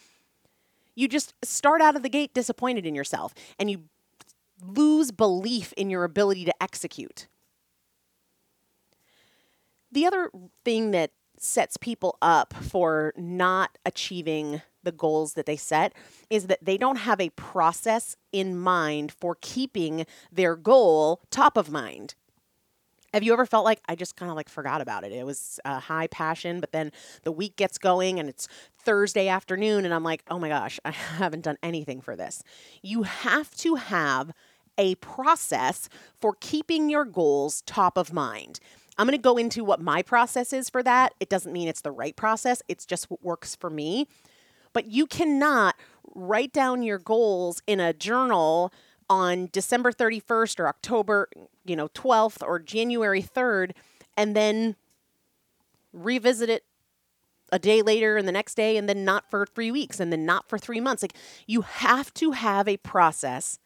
you 0.94 1.08
just 1.08 1.34
start 1.42 1.80
out 1.80 1.96
of 1.96 2.02
the 2.02 2.08
gate 2.08 2.34
disappointed 2.34 2.86
in 2.86 2.94
yourself 2.94 3.34
and 3.58 3.70
you 3.70 3.84
lose 4.64 5.10
belief 5.10 5.72
in 5.74 5.90
your 5.90 6.04
ability 6.04 6.44
to 6.44 6.62
execute. 6.62 7.26
The 9.94 10.06
other 10.06 10.28
thing 10.64 10.90
that 10.90 11.12
sets 11.38 11.76
people 11.76 12.18
up 12.20 12.52
for 12.52 13.12
not 13.16 13.78
achieving 13.86 14.60
the 14.82 14.90
goals 14.90 15.34
that 15.34 15.46
they 15.46 15.56
set 15.56 15.92
is 16.28 16.48
that 16.48 16.64
they 16.64 16.76
don't 16.76 16.96
have 16.96 17.20
a 17.20 17.30
process 17.30 18.16
in 18.32 18.58
mind 18.58 19.12
for 19.12 19.36
keeping 19.40 20.04
their 20.32 20.56
goal 20.56 21.20
top 21.30 21.56
of 21.56 21.70
mind. 21.70 22.16
Have 23.12 23.22
you 23.22 23.32
ever 23.32 23.46
felt 23.46 23.64
like 23.64 23.78
I 23.88 23.94
just 23.94 24.16
kind 24.16 24.30
of 24.32 24.36
like 24.36 24.48
forgot 24.48 24.80
about 24.80 25.04
it? 25.04 25.12
It 25.12 25.24
was 25.24 25.60
a 25.64 25.78
high 25.78 26.08
passion, 26.08 26.58
but 26.58 26.72
then 26.72 26.90
the 27.22 27.30
week 27.30 27.54
gets 27.54 27.78
going 27.78 28.18
and 28.18 28.28
it's 28.28 28.48
Thursday 28.80 29.28
afternoon, 29.28 29.84
and 29.84 29.94
I'm 29.94 30.02
like, 30.02 30.24
oh 30.28 30.40
my 30.40 30.48
gosh, 30.48 30.80
I 30.84 30.90
haven't 30.90 31.44
done 31.44 31.56
anything 31.62 32.00
for 32.00 32.16
this. 32.16 32.42
You 32.82 33.04
have 33.04 33.54
to 33.58 33.76
have 33.76 34.32
a 34.76 34.96
process 34.96 35.88
for 36.20 36.34
keeping 36.40 36.90
your 36.90 37.04
goals 37.04 37.62
top 37.62 37.96
of 37.96 38.12
mind. 38.12 38.58
I'm 38.96 39.06
going 39.06 39.18
to 39.18 39.22
go 39.22 39.36
into 39.36 39.64
what 39.64 39.80
my 39.80 40.02
process 40.02 40.52
is 40.52 40.70
for 40.70 40.82
that. 40.82 41.14
It 41.20 41.28
doesn't 41.28 41.52
mean 41.52 41.68
it's 41.68 41.80
the 41.80 41.90
right 41.90 42.14
process, 42.14 42.62
it's 42.68 42.86
just 42.86 43.10
what 43.10 43.22
works 43.22 43.56
for 43.56 43.70
me. 43.70 44.06
But 44.72 44.86
you 44.86 45.06
cannot 45.06 45.76
write 46.14 46.52
down 46.52 46.82
your 46.82 46.98
goals 46.98 47.62
in 47.66 47.80
a 47.80 47.92
journal 47.92 48.72
on 49.08 49.48
December 49.52 49.92
31st 49.92 50.58
or 50.58 50.68
October, 50.68 51.28
you 51.64 51.76
know, 51.76 51.88
12th 51.88 52.42
or 52.42 52.58
January 52.58 53.22
3rd 53.22 53.72
and 54.16 54.34
then 54.34 54.76
revisit 55.92 56.48
it 56.48 56.64
a 57.52 57.58
day 57.58 57.82
later 57.82 58.16
and 58.16 58.26
the 58.26 58.32
next 58.32 58.54
day 58.54 58.76
and 58.76 58.88
then 58.88 59.04
not 59.04 59.30
for 59.30 59.46
3 59.46 59.70
weeks 59.70 60.00
and 60.00 60.10
then 60.10 60.24
not 60.24 60.48
for 60.48 60.58
3 60.58 60.80
months. 60.80 61.02
Like 61.02 61.14
you 61.46 61.60
have 61.60 62.12
to 62.14 62.32
have 62.32 62.66
a 62.66 62.76
process 62.78 63.58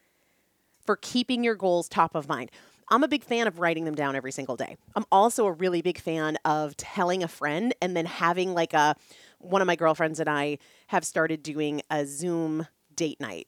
for 0.84 0.96
keeping 0.96 1.44
your 1.44 1.54
goals 1.54 1.88
top 1.88 2.14
of 2.14 2.28
mind. 2.28 2.50
I'm 2.90 3.04
a 3.04 3.08
big 3.08 3.24
fan 3.24 3.46
of 3.46 3.58
writing 3.58 3.84
them 3.84 3.94
down 3.94 4.16
every 4.16 4.32
single 4.32 4.56
day. 4.56 4.76
I'm 4.96 5.04
also 5.12 5.46
a 5.46 5.52
really 5.52 5.82
big 5.82 5.98
fan 5.98 6.38
of 6.44 6.76
telling 6.76 7.22
a 7.22 7.28
friend 7.28 7.74
and 7.82 7.96
then 7.96 8.06
having 8.06 8.54
like 8.54 8.72
a 8.72 8.96
one 9.38 9.60
of 9.60 9.66
my 9.66 9.76
girlfriends 9.76 10.20
and 10.20 10.28
I 10.28 10.58
have 10.88 11.04
started 11.04 11.42
doing 11.42 11.82
a 11.90 12.06
Zoom 12.06 12.66
date 12.94 13.20
night. 13.20 13.46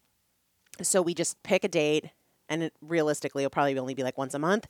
So 0.83 1.03
we 1.03 1.15
just 1.15 1.43
pick 1.43 1.65
a 1.65 1.69
date 1.69 2.11
and 2.49 2.65
it, 2.65 2.75
realistically 2.81 3.45
it'll 3.45 3.51
probably 3.51 3.79
only 3.79 3.95
be 3.95 4.03
like 4.03 4.19
once 4.19 4.35
a 4.35 4.39
month 4.39 4.67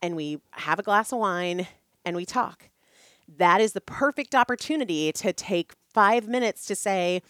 and 0.00 0.16
we 0.16 0.40
have 0.52 0.78
a 0.78 0.82
glass 0.82 1.12
of 1.12 1.18
wine 1.18 1.66
and 2.04 2.16
we 2.16 2.24
talk. 2.24 2.70
That 3.36 3.60
is 3.60 3.72
the 3.72 3.80
perfect 3.80 4.34
opportunity 4.34 5.12
to 5.12 5.32
take 5.32 5.72
5 5.92 6.28
minutes 6.28 6.64
to 6.66 6.74
say 6.74 7.22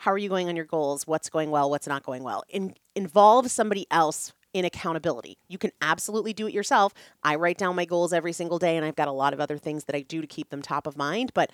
how 0.00 0.12
are 0.12 0.18
you 0.18 0.28
going 0.28 0.48
on 0.48 0.56
your 0.56 0.66
goals? 0.66 1.06
What's 1.06 1.30
going 1.30 1.50
well? 1.50 1.70
What's 1.70 1.86
not 1.86 2.02
going 2.02 2.22
well? 2.22 2.44
In, 2.50 2.74
involve 2.94 3.50
somebody 3.50 3.86
else 3.90 4.34
in 4.56 4.64
accountability. 4.64 5.36
You 5.48 5.58
can 5.58 5.70
absolutely 5.82 6.32
do 6.32 6.46
it 6.48 6.54
yourself. 6.54 6.94
I 7.22 7.34
write 7.34 7.58
down 7.58 7.76
my 7.76 7.84
goals 7.84 8.14
every 8.14 8.32
single 8.32 8.58
day, 8.58 8.76
and 8.76 8.86
I've 8.86 8.96
got 8.96 9.06
a 9.06 9.12
lot 9.12 9.34
of 9.34 9.40
other 9.40 9.58
things 9.58 9.84
that 9.84 9.94
I 9.94 10.00
do 10.00 10.22
to 10.22 10.26
keep 10.26 10.48
them 10.48 10.62
top 10.62 10.86
of 10.86 10.96
mind, 10.96 11.32
but 11.34 11.50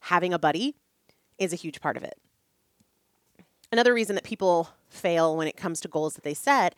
having 0.00 0.32
a 0.32 0.38
buddy 0.38 0.74
is 1.38 1.52
a 1.52 1.56
huge 1.56 1.80
part 1.80 1.98
of 1.98 2.02
it. 2.02 2.18
Another 3.70 3.92
reason 3.92 4.14
that 4.14 4.24
people 4.24 4.70
fail 4.88 5.36
when 5.36 5.48
it 5.48 5.56
comes 5.56 5.80
to 5.80 5.88
goals 5.88 6.14
that 6.14 6.24
they 6.24 6.32
set 6.32 6.74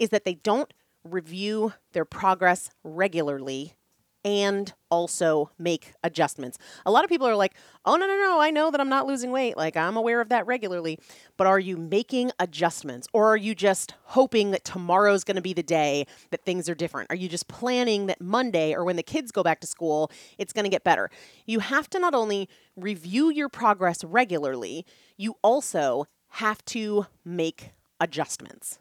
is 0.00 0.08
that 0.08 0.24
they 0.24 0.34
don't 0.34 0.74
review 1.04 1.74
their 1.92 2.04
progress 2.04 2.70
regularly 2.82 3.74
and 4.24 4.72
also 4.90 5.50
make 5.58 5.94
adjustments. 6.02 6.58
A 6.84 6.90
lot 6.90 7.04
of 7.04 7.10
people 7.10 7.26
are 7.26 7.36
like, 7.36 7.54
oh, 7.84 7.96
no, 7.96 8.06
no, 8.06 8.16
no, 8.16 8.40
I 8.40 8.50
know 8.50 8.70
that 8.70 8.80
I'm 8.80 8.88
not 8.88 9.06
losing 9.06 9.30
weight. 9.30 9.56
Like, 9.56 9.76
I'm 9.76 9.96
aware 9.96 10.20
of 10.20 10.28
that 10.28 10.46
regularly. 10.46 10.98
But 11.36 11.46
are 11.46 11.58
you 11.58 11.76
making 11.76 12.32
adjustments 12.38 13.08
or 13.12 13.28
are 13.28 13.36
you 13.36 13.54
just 13.54 13.94
hoping 14.04 14.50
that 14.50 14.64
tomorrow's 14.64 15.24
going 15.24 15.36
to 15.36 15.42
be 15.42 15.54
the 15.54 15.62
day 15.62 16.06
that 16.30 16.44
things 16.44 16.68
are 16.68 16.74
different? 16.74 17.10
Are 17.10 17.16
you 17.16 17.28
just 17.28 17.48
planning 17.48 18.06
that 18.06 18.20
Monday 18.20 18.74
or 18.74 18.84
when 18.84 18.96
the 18.96 19.02
kids 19.02 19.32
go 19.32 19.42
back 19.42 19.60
to 19.60 19.66
school, 19.66 20.10
it's 20.38 20.52
going 20.52 20.64
to 20.64 20.70
get 20.70 20.84
better? 20.84 21.10
You 21.46 21.60
have 21.60 21.88
to 21.90 21.98
not 21.98 22.14
only 22.14 22.48
review 22.76 23.30
your 23.30 23.48
progress 23.48 24.04
regularly, 24.04 24.84
you 25.16 25.36
also 25.42 26.06
have 26.34 26.64
to 26.66 27.06
make 27.24 27.70
adjustments. 27.98 28.78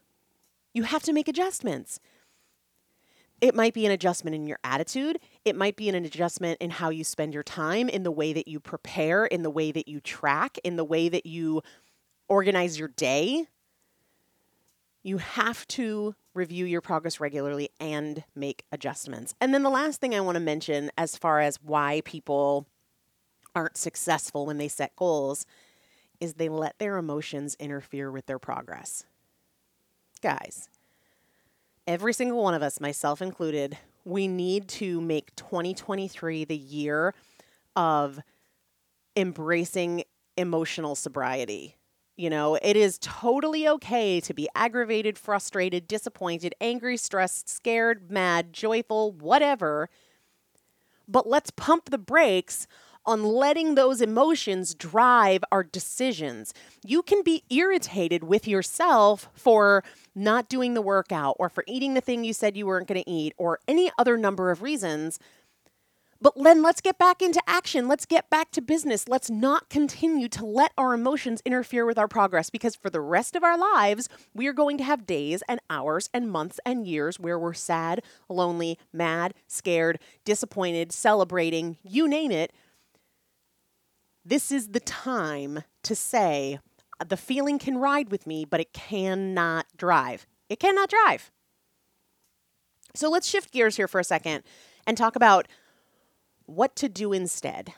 You 0.73 0.83
have 0.83 1.03
to 1.03 1.13
make 1.13 1.27
adjustments. 1.27 1.99
It 3.41 3.55
might 3.55 3.73
be 3.73 3.85
an 3.85 3.91
adjustment 3.91 4.35
in 4.35 4.47
your 4.47 4.59
attitude. 4.63 5.19
It 5.45 5.55
might 5.55 5.75
be 5.75 5.89
an 5.89 5.95
adjustment 5.95 6.57
in 6.61 6.69
how 6.71 6.89
you 6.89 7.03
spend 7.03 7.33
your 7.33 7.43
time, 7.43 7.87
in 7.89 8.03
the 8.03 8.11
way 8.11 8.33
that 8.33 8.47
you 8.47 8.59
prepare, 8.59 9.25
in 9.25 9.43
the 9.43 9.49
way 9.49 9.71
that 9.71 9.87
you 9.87 9.99
track, 10.01 10.57
in 10.63 10.75
the 10.75 10.83
way 10.83 11.09
that 11.09 11.25
you 11.25 11.61
organize 12.27 12.77
your 12.77 12.89
day. 12.89 13.45
You 15.03 15.19
have 15.19 15.65
to 15.69 16.15
review 16.33 16.65
your 16.65 16.81
progress 16.81 17.19
regularly 17.19 17.69
and 17.79 18.23
make 18.35 18.65
adjustments. 18.71 19.33
And 19.39 19.53
then 19.53 19.63
the 19.63 19.69
last 19.69 20.01
thing 20.01 20.13
I 20.13 20.21
want 20.21 20.35
to 20.35 20.41
mention, 20.41 20.91
as 20.97 21.15
far 21.15 21.39
as 21.39 21.57
why 21.61 22.01
people 22.03 22.67
aren't 23.55 23.77
successful 23.77 24.45
when 24.45 24.57
they 24.57 24.67
set 24.67 24.95
goals, 24.95 25.45
is 26.19 26.33
they 26.33 26.49
let 26.49 26.77
their 26.79 26.97
emotions 26.97 27.55
interfere 27.59 28.11
with 28.11 28.25
their 28.25 28.39
progress. 28.39 29.05
Guys, 30.21 30.69
every 31.89 32.13
single 32.13 32.43
one 32.43 32.53
of 32.53 32.61
us, 32.61 32.79
myself 32.79 33.19
included, 33.19 33.75
we 34.05 34.27
need 34.27 34.67
to 34.67 35.01
make 35.01 35.35
2023 35.35 36.45
the 36.45 36.55
year 36.55 37.15
of 37.75 38.19
embracing 39.15 40.03
emotional 40.37 40.93
sobriety. 40.93 41.75
You 42.15 42.29
know, 42.29 42.59
it 42.61 42.75
is 42.75 42.99
totally 43.01 43.67
okay 43.67 44.19
to 44.19 44.33
be 44.35 44.47
aggravated, 44.53 45.17
frustrated, 45.17 45.87
disappointed, 45.87 46.53
angry, 46.61 46.95
stressed, 46.95 47.49
scared, 47.49 48.11
mad, 48.11 48.53
joyful, 48.53 49.13
whatever. 49.13 49.89
But 51.07 51.27
let's 51.27 51.49
pump 51.49 51.89
the 51.89 51.97
brakes 51.97 52.67
on 53.05 53.23
letting 53.23 53.75
those 53.75 54.01
emotions 54.01 54.75
drive 54.75 55.43
our 55.51 55.63
decisions. 55.63 56.53
You 56.85 57.01
can 57.01 57.23
be 57.23 57.43
irritated 57.49 58.23
with 58.23 58.47
yourself 58.47 59.29
for 59.33 59.83
not 60.13 60.49
doing 60.49 60.73
the 60.73 60.81
workout 60.81 61.35
or 61.39 61.49
for 61.49 61.63
eating 61.67 61.93
the 61.93 62.01
thing 62.01 62.23
you 62.23 62.33
said 62.33 62.57
you 62.57 62.67
weren't 62.67 62.87
going 62.87 63.01
to 63.01 63.09
eat 63.09 63.33
or 63.37 63.59
any 63.67 63.91
other 63.97 64.17
number 64.17 64.51
of 64.51 64.61
reasons. 64.61 65.19
But 66.21 66.33
then 66.35 66.61
let's 66.61 66.81
get 66.81 66.97
back 66.97 67.21
into 67.21 67.41
action. 67.47 67.87
Let's 67.87 68.05
get 68.05 68.29
back 68.29 68.51
to 68.51 68.61
business. 68.61 69.07
Let's 69.07 69.29
not 69.29 69.69
continue 69.69 70.27
to 70.29 70.45
let 70.45 70.73
our 70.77 70.93
emotions 70.93 71.41
interfere 71.45 71.85
with 71.85 71.97
our 71.97 72.09
progress 72.09 72.49
because 72.49 72.75
for 72.75 72.89
the 72.89 72.99
rest 72.99 73.37
of 73.37 73.43
our 73.43 73.57
lives, 73.57 74.09
we 74.33 74.45
are 74.47 74.53
going 74.53 74.77
to 74.79 74.83
have 74.83 75.05
days 75.05 75.43
and 75.47 75.61
hours 75.69 76.09
and 76.13 76.29
months 76.29 76.59
and 76.65 76.85
years 76.85 77.19
where 77.19 77.39
we're 77.39 77.53
sad, 77.53 78.03
lonely, 78.27 78.77
mad, 78.91 79.33
scared, 79.47 79.97
disappointed, 80.25 80.91
celebrating, 80.91 81.77
you 81.83 82.05
name 82.05 82.31
it, 82.31 82.51
this 84.25 84.51
is 84.51 84.69
the 84.69 84.79
time 84.79 85.63
to 85.83 85.95
say, 85.95 86.59
the 87.07 87.17
feeling 87.17 87.59
can 87.59 87.77
ride 87.77 88.11
with 88.11 88.27
me, 88.27 88.45
but 88.45 88.59
it 88.59 88.73
cannot 88.73 89.65
drive. 89.77 90.27
It 90.49 90.59
cannot 90.59 90.89
drive. 90.89 91.31
So 92.95 93.09
let's 93.09 93.27
shift 93.27 93.51
gears 93.51 93.77
here 93.77 93.87
for 93.87 93.99
a 93.99 94.03
second 94.03 94.43
and 94.85 94.97
talk 94.97 95.15
about 95.15 95.47
what 96.45 96.75
to 96.77 96.89
do 96.89 97.13
instead. 97.13 97.73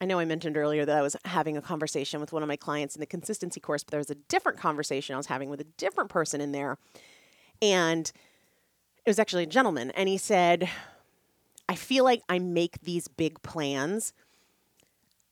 I 0.00 0.04
know 0.04 0.18
I 0.18 0.24
mentioned 0.24 0.56
earlier 0.56 0.84
that 0.84 0.96
I 0.96 1.02
was 1.02 1.16
having 1.24 1.56
a 1.56 1.62
conversation 1.62 2.20
with 2.20 2.32
one 2.32 2.42
of 2.42 2.48
my 2.48 2.56
clients 2.56 2.94
in 2.94 3.00
the 3.00 3.06
consistency 3.06 3.60
course, 3.60 3.82
but 3.82 3.90
there 3.90 4.00
was 4.00 4.10
a 4.10 4.14
different 4.14 4.58
conversation 4.58 5.14
I 5.14 5.16
was 5.16 5.26
having 5.26 5.48
with 5.48 5.60
a 5.60 5.66
different 5.78 6.10
person 6.10 6.40
in 6.40 6.52
there. 6.52 6.78
And 7.62 8.10
it 9.04 9.10
was 9.10 9.18
actually 9.18 9.44
a 9.44 9.46
gentleman. 9.46 9.90
And 9.92 10.08
he 10.08 10.18
said, 10.18 10.68
I 11.68 11.74
feel 11.74 12.04
like 12.04 12.22
I 12.28 12.38
make 12.38 12.82
these 12.82 13.08
big 13.08 13.42
plans 13.42 14.12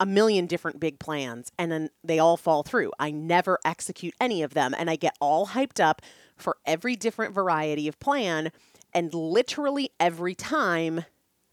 a 0.00 0.06
million 0.06 0.46
different 0.46 0.80
big 0.80 0.98
plans 0.98 1.52
and 1.58 1.70
then 1.70 1.90
they 2.02 2.18
all 2.18 2.36
fall 2.36 2.62
through. 2.62 2.90
I 2.98 3.10
never 3.10 3.58
execute 3.64 4.14
any 4.20 4.42
of 4.42 4.54
them 4.54 4.74
and 4.76 4.90
I 4.90 4.96
get 4.96 5.16
all 5.20 5.48
hyped 5.48 5.82
up 5.82 6.02
for 6.36 6.56
every 6.66 6.96
different 6.96 7.34
variety 7.34 7.86
of 7.86 8.00
plan 8.00 8.50
and 8.92 9.12
literally 9.14 9.90
every 10.00 10.34
time 10.34 11.04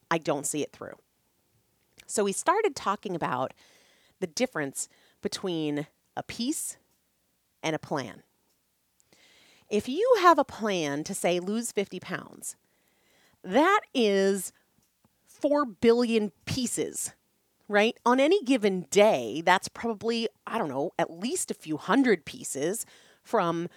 I 0.09 0.17
don't 0.17 0.45
see 0.45 0.61
it 0.61 0.71
through. 0.71 0.95
So 2.07 2.23
we 2.23 2.33
started 2.33 2.75
talking 2.75 3.15
about 3.15 3.53
the 4.19 4.27
difference 4.27 4.89
between 5.21 5.87
a 6.17 6.23
piece 6.23 6.77
and 7.63 7.75
a 7.75 7.79
plan. 7.79 8.23
If 9.69 9.87
you 9.87 10.17
have 10.19 10.37
a 10.37 10.43
plan 10.43 11.03
to 11.05 11.13
say 11.13 11.39
lose 11.39 11.71
50 11.71 11.99
pounds, 12.01 12.57
that 13.43 13.81
is 13.93 14.51
4 15.25 15.65
billion 15.65 16.31
pieces 16.45 17.13
right? 17.71 17.97
On 18.05 18.19
any 18.19 18.43
given 18.43 18.85
day, 18.91 19.41
that's 19.43 19.67
probably, 19.67 20.27
I 20.45 20.57
don't 20.57 20.69
know, 20.69 20.91
at 20.99 21.11
least 21.11 21.49
a 21.49 21.55
few 21.55 21.77
hundred 21.77 22.25
pieces 22.25 22.85
from 23.23 23.69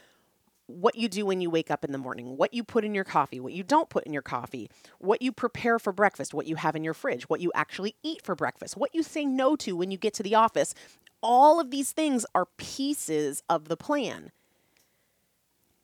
what 0.66 0.96
you 0.96 1.08
do 1.08 1.26
when 1.26 1.40
you 1.40 1.50
wake 1.50 1.70
up 1.70 1.84
in 1.84 1.92
the 1.92 1.98
morning, 1.98 2.36
what 2.36 2.54
you 2.54 2.64
put 2.64 2.84
in 2.84 2.94
your 2.94 3.04
coffee, 3.04 3.38
what 3.38 3.52
you 3.52 3.62
don't 3.62 3.90
put 3.90 4.04
in 4.04 4.12
your 4.12 4.22
coffee, 4.22 4.70
what 4.98 5.20
you 5.20 5.30
prepare 5.30 5.78
for 5.78 5.92
breakfast, 5.92 6.32
what 6.32 6.46
you 6.46 6.56
have 6.56 6.74
in 6.74 6.82
your 6.82 6.94
fridge, 6.94 7.28
what 7.28 7.40
you 7.40 7.52
actually 7.54 7.96
eat 8.02 8.22
for 8.22 8.34
breakfast, 8.34 8.76
what 8.76 8.94
you 8.94 9.02
say 9.02 9.24
no 9.24 9.56
to 9.56 9.76
when 9.76 9.90
you 9.90 9.98
get 9.98 10.14
to 10.14 10.22
the 10.22 10.34
office. 10.34 10.74
All 11.22 11.60
of 11.60 11.70
these 11.70 11.92
things 11.92 12.24
are 12.34 12.46
pieces 12.56 13.42
of 13.48 13.68
the 13.68 13.76
plan. 13.76 14.30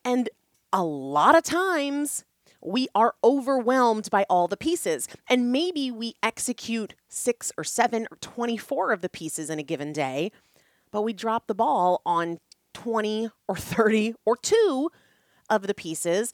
And 0.03 0.29
a 0.73 0.83
lot 0.83 1.35
of 1.35 1.43
times 1.43 2.25
we 2.63 2.87
are 2.93 3.15
overwhelmed 3.23 4.09
by 4.09 4.25
all 4.29 4.47
the 4.47 4.57
pieces. 4.57 5.07
And 5.27 5.51
maybe 5.51 5.91
we 5.91 6.15
execute 6.21 6.95
six 7.09 7.51
or 7.57 7.63
seven 7.63 8.07
or 8.11 8.17
24 8.21 8.91
of 8.91 9.01
the 9.01 9.09
pieces 9.09 9.49
in 9.49 9.59
a 9.59 9.63
given 9.63 9.93
day, 9.93 10.31
but 10.91 11.01
we 11.01 11.13
drop 11.13 11.47
the 11.47 11.55
ball 11.55 12.01
on 12.05 12.39
20 12.73 13.29
or 13.47 13.55
30 13.55 14.15
or 14.25 14.37
two 14.37 14.89
of 15.49 15.67
the 15.67 15.73
pieces. 15.73 16.31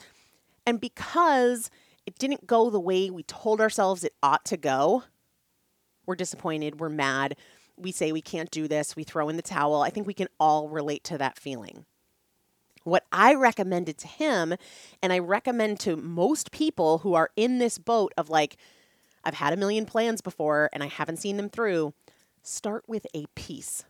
And 0.65 0.79
because 0.79 1.69
it 2.05 2.17
didn't 2.17 2.47
go 2.47 2.69
the 2.69 2.79
way 2.79 3.09
we 3.09 3.23
told 3.23 3.61
ourselves 3.61 4.03
it 4.03 4.13
ought 4.21 4.45
to 4.45 4.57
go, 4.57 5.03
we're 6.05 6.15
disappointed, 6.15 6.79
we're 6.79 6.89
mad, 6.89 7.35
we 7.75 7.91
say 7.91 8.11
we 8.11 8.21
can't 8.21 8.49
do 8.49 8.67
this, 8.67 8.95
we 8.95 9.03
throw 9.03 9.29
in 9.29 9.35
the 9.35 9.41
towel. 9.41 9.81
I 9.81 9.89
think 9.89 10.07
we 10.07 10.13
can 10.13 10.29
all 10.39 10.69
relate 10.69 11.03
to 11.05 11.17
that 11.17 11.37
feeling. 11.37 11.85
What 12.87 13.03
I 13.11 13.33
recommended 13.33 13.97
to 13.97 14.07
him, 14.07 14.55
and 15.03 15.11
I 15.11 15.19
recommend 15.19 15.81
to 15.81 15.97
most 15.97 16.51
people 16.51 16.99
who 16.99 17.15
are 17.15 17.31
in 17.35 17.57
this 17.57 17.77
boat 17.77 18.13
of 18.17 18.29
like, 18.29 18.55
I've 19.25 19.33
had 19.33 19.51
a 19.51 19.57
million 19.57 19.85
plans 19.85 20.21
before 20.21 20.69
and 20.71 20.81
I 20.81 20.87
haven't 20.87 21.17
seen 21.17 21.35
them 21.35 21.49
through, 21.49 21.93
start 22.43 22.85
with 22.87 23.05
a 23.13 23.25
piece. 23.35 23.83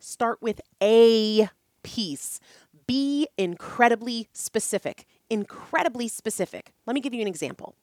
Start 0.00 0.42
with 0.42 0.60
a 0.82 1.50
piece. 1.84 2.40
Be 2.88 3.28
incredibly 3.38 4.26
specific. 4.32 5.06
Incredibly 5.30 6.08
specific. 6.08 6.72
Let 6.86 6.94
me 6.94 7.00
give 7.00 7.14
you 7.14 7.20
an 7.20 7.28
example. 7.28 7.76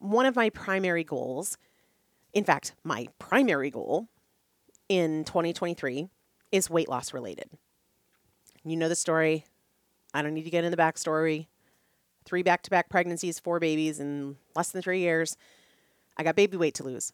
One 0.00 0.26
of 0.26 0.34
my 0.34 0.50
primary 0.50 1.04
goals, 1.04 1.56
in 2.32 2.42
fact, 2.42 2.74
my 2.82 3.06
primary 3.20 3.70
goal 3.70 4.08
in 4.88 5.22
2023 5.22 6.08
is 6.50 6.68
weight 6.68 6.88
loss 6.88 7.14
related. 7.14 7.48
You 8.66 8.76
know 8.76 8.88
the 8.88 8.96
story. 8.96 9.44
I 10.12 10.22
don't 10.22 10.34
need 10.34 10.42
to 10.42 10.50
get 10.50 10.64
in 10.64 10.72
the 10.72 10.76
backstory. 10.76 11.46
Three 12.24 12.42
back 12.42 12.62
to 12.62 12.70
back 12.70 12.88
pregnancies, 12.88 13.38
four 13.38 13.60
babies 13.60 14.00
in 14.00 14.36
less 14.56 14.70
than 14.70 14.82
three 14.82 14.98
years. 14.98 15.36
I 16.16 16.24
got 16.24 16.34
baby 16.34 16.56
weight 16.56 16.74
to 16.74 16.82
lose. 16.82 17.12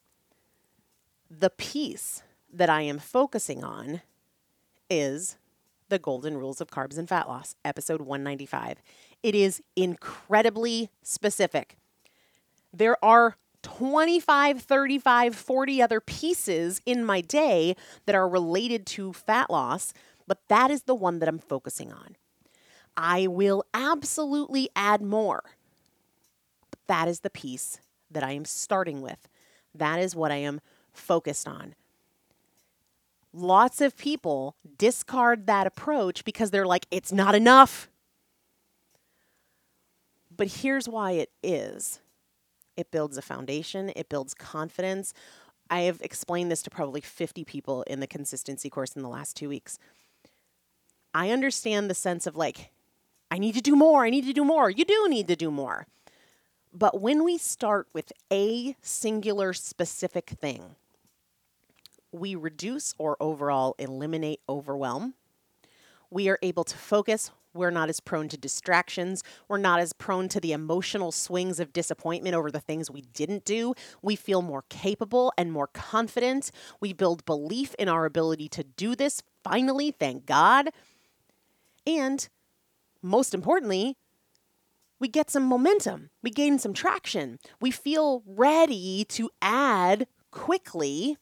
The 1.31 1.51
piece 1.51 2.23
that 2.51 2.71
I 2.71 2.81
am 2.83 2.99
focusing 2.99 3.63
on 3.63 4.01
is 4.89 5.37
the 5.91 5.99
Golden 5.99 6.39
Rules 6.39 6.63
of 6.63 6.71
Carbs 6.71 6.97
and 6.97 7.07
Fat 7.07 7.29
Loss, 7.29 7.55
episode 7.67 8.01
195. 8.01 8.79
It 9.23 9.35
is 9.35 9.61
incredibly 9.77 10.89
specific. 11.03 11.77
There 12.73 12.97
are 13.05 13.37
25, 13.63 14.63
35, 14.63 15.35
40 15.35 15.83
other 15.83 16.01
pieces 16.01 16.81
in 16.87 17.05
my 17.05 17.21
day 17.21 17.77
that 18.07 18.15
are 18.15 18.29
related 18.29 18.87
to 18.87 19.13
fat 19.13 19.51
loss 19.51 19.93
but 20.27 20.41
that 20.49 20.71
is 20.71 20.83
the 20.83 20.95
one 20.95 21.19
that 21.19 21.29
I'm 21.29 21.39
focusing 21.39 21.93
on. 21.93 22.17
I 22.97 23.27
will 23.27 23.65
absolutely 23.73 24.69
add 24.77 25.03
more. 25.03 25.43
But 26.71 26.81
that 26.89 27.09
is 27.09 27.21
the 27.21 27.31
piece 27.31 27.81
that 28.11 28.23
I 28.23 28.33
am 28.33 28.45
starting 28.45 29.01
with. 29.01 29.29
That 29.75 29.99
is 29.99 30.15
what 30.15 30.31
I 30.31 30.37
am 30.37 30.61
focused 30.93 31.49
on. 31.49 31.75
Lots 33.33 33.81
of 33.81 33.97
people 33.97 34.57
discard 34.77 35.47
that 35.47 35.67
approach 35.67 36.25
because 36.25 36.51
they're 36.51 36.67
like, 36.67 36.87
it's 36.91 37.13
not 37.13 37.35
enough. 37.35 37.89
But 40.35 40.49
here's 40.49 40.89
why 40.89 41.13
it 41.13 41.31
is 41.43 42.01
it 42.77 42.91
builds 42.91 43.17
a 43.17 43.23
foundation, 43.23 43.91
it 43.97 44.09
builds 44.09 44.35
confidence. 44.35 45.15
I 45.71 45.83
have 45.83 46.01
explained 46.03 46.51
this 46.51 46.63
to 46.63 46.71
probably 46.71 47.01
50 47.01 47.45
people 47.45 47.83
in 47.85 48.01
the 48.01 48.07
consistency 48.07 48.69
course 48.69 48.93
in 48.93 49.03
the 49.03 49.09
last 49.09 49.37
two 49.37 49.49
weeks. 49.49 49.79
I 51.15 51.31
understand 51.31 51.91
the 51.91 51.95
sense 51.95 52.27
of 52.27 52.37
like, 52.37 52.71
I 53.31 53.39
need 53.39 53.55
to 53.55 53.61
do 53.61 53.77
more, 53.77 54.05
I 54.05 54.11
need 54.11 54.27
to 54.27 54.33
do 54.33 54.45
more. 54.45 54.71
You 54.71 54.85
do 54.85 55.07
need 55.09 55.29
to 55.29 55.37
do 55.37 55.51
more. 55.51 55.87
But 56.73 57.01
when 57.01 57.23
we 57.25 57.37
start 57.37 57.87
with 57.93 58.13
a 58.33 58.77
singular 58.81 59.53
specific 59.53 60.31
thing, 60.31 60.77
we 62.13 62.35
reduce 62.35 62.95
or 62.99 63.17
overall 63.21 63.75
eliminate 63.79 64.41
overwhelm. 64.49 65.15
We 66.11 66.29
are 66.29 66.39
able 66.43 66.65
to 66.65 66.77
focus. 66.77 67.31
We're 67.55 67.71
not 67.71 67.91
as 67.91 68.01
prone 68.01 68.29
to 68.29 68.37
distractions. 68.39 69.23
We're 69.49 69.59
not 69.59 69.81
as 69.81 69.93
prone 69.93 70.29
to 70.31 70.41
the 70.41 70.53
emotional 70.53 71.13
swings 71.13 71.61
of 71.61 71.73
disappointment 71.73 72.35
over 72.35 72.51
the 72.51 72.61
things 72.61 72.91
we 72.91 73.03
didn't 73.13 73.45
do. 73.45 73.75
We 74.01 74.17
feel 74.17 74.41
more 74.41 74.65
capable 74.71 75.33
and 75.37 75.53
more 75.53 75.67
confident. 75.69 76.51
We 76.81 76.93
build 76.95 77.25
belief 77.27 77.75
in 77.79 77.89
our 77.89 78.07
ability 78.07 78.49
to 78.51 78.65
do 78.65 78.95
this. 78.95 79.23
Finally, 79.45 79.91
thank 79.93 80.25
God. 80.25 80.71
And 81.87 82.29
most 83.03 83.35
importantly, 83.35 83.97
we 85.01 85.09
get 85.09 85.31
some 85.31 85.45
momentum, 85.45 86.11
we 86.23 86.31
gain 86.31 86.61
some 86.61 86.73
traction, 86.73 87.41
we 87.61 87.73
feel 87.73 88.23
ready 88.25 89.05
to 89.09 89.31
add 89.43 90.07
quickly, 90.31 91.17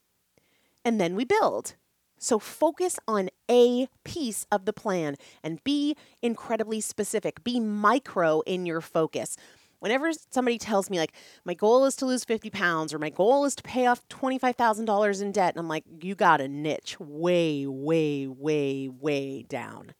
and 0.84 1.00
then 1.00 1.16
we 1.16 1.24
build. 1.24 1.76
So 2.18 2.38
focus 2.38 2.98
on 3.08 3.30
a 3.50 3.88
piece 4.04 4.46
of 4.52 4.66
the 4.66 4.74
plan 4.74 5.16
and 5.42 5.64
be 5.64 5.96
incredibly 6.20 6.82
specific. 6.82 7.42
Be 7.42 7.58
micro 7.58 8.42
in 8.42 8.66
your 8.66 8.82
focus. 8.82 9.38
Whenever 9.78 10.10
somebody 10.30 10.58
tells 10.58 10.90
me, 10.90 10.98
like, 10.98 11.14
my 11.46 11.54
goal 11.54 11.86
is 11.86 11.96
to 11.96 12.04
lose 12.04 12.22
50 12.24 12.50
pounds 12.50 12.92
or 12.92 12.98
my 12.98 13.08
goal 13.08 13.46
is 13.46 13.54
to 13.54 13.62
pay 13.62 13.86
off 13.86 14.06
$25,000 14.10 15.22
in 15.22 15.32
debt, 15.32 15.54
and 15.54 15.60
I'm 15.60 15.68
like, 15.68 15.84
you 16.02 16.14
got 16.14 16.42
a 16.42 16.48
niche 16.48 17.00
way, 17.00 17.66
way, 17.66 18.26
way, 18.26 18.90
way 18.90 19.46
down 19.48 19.94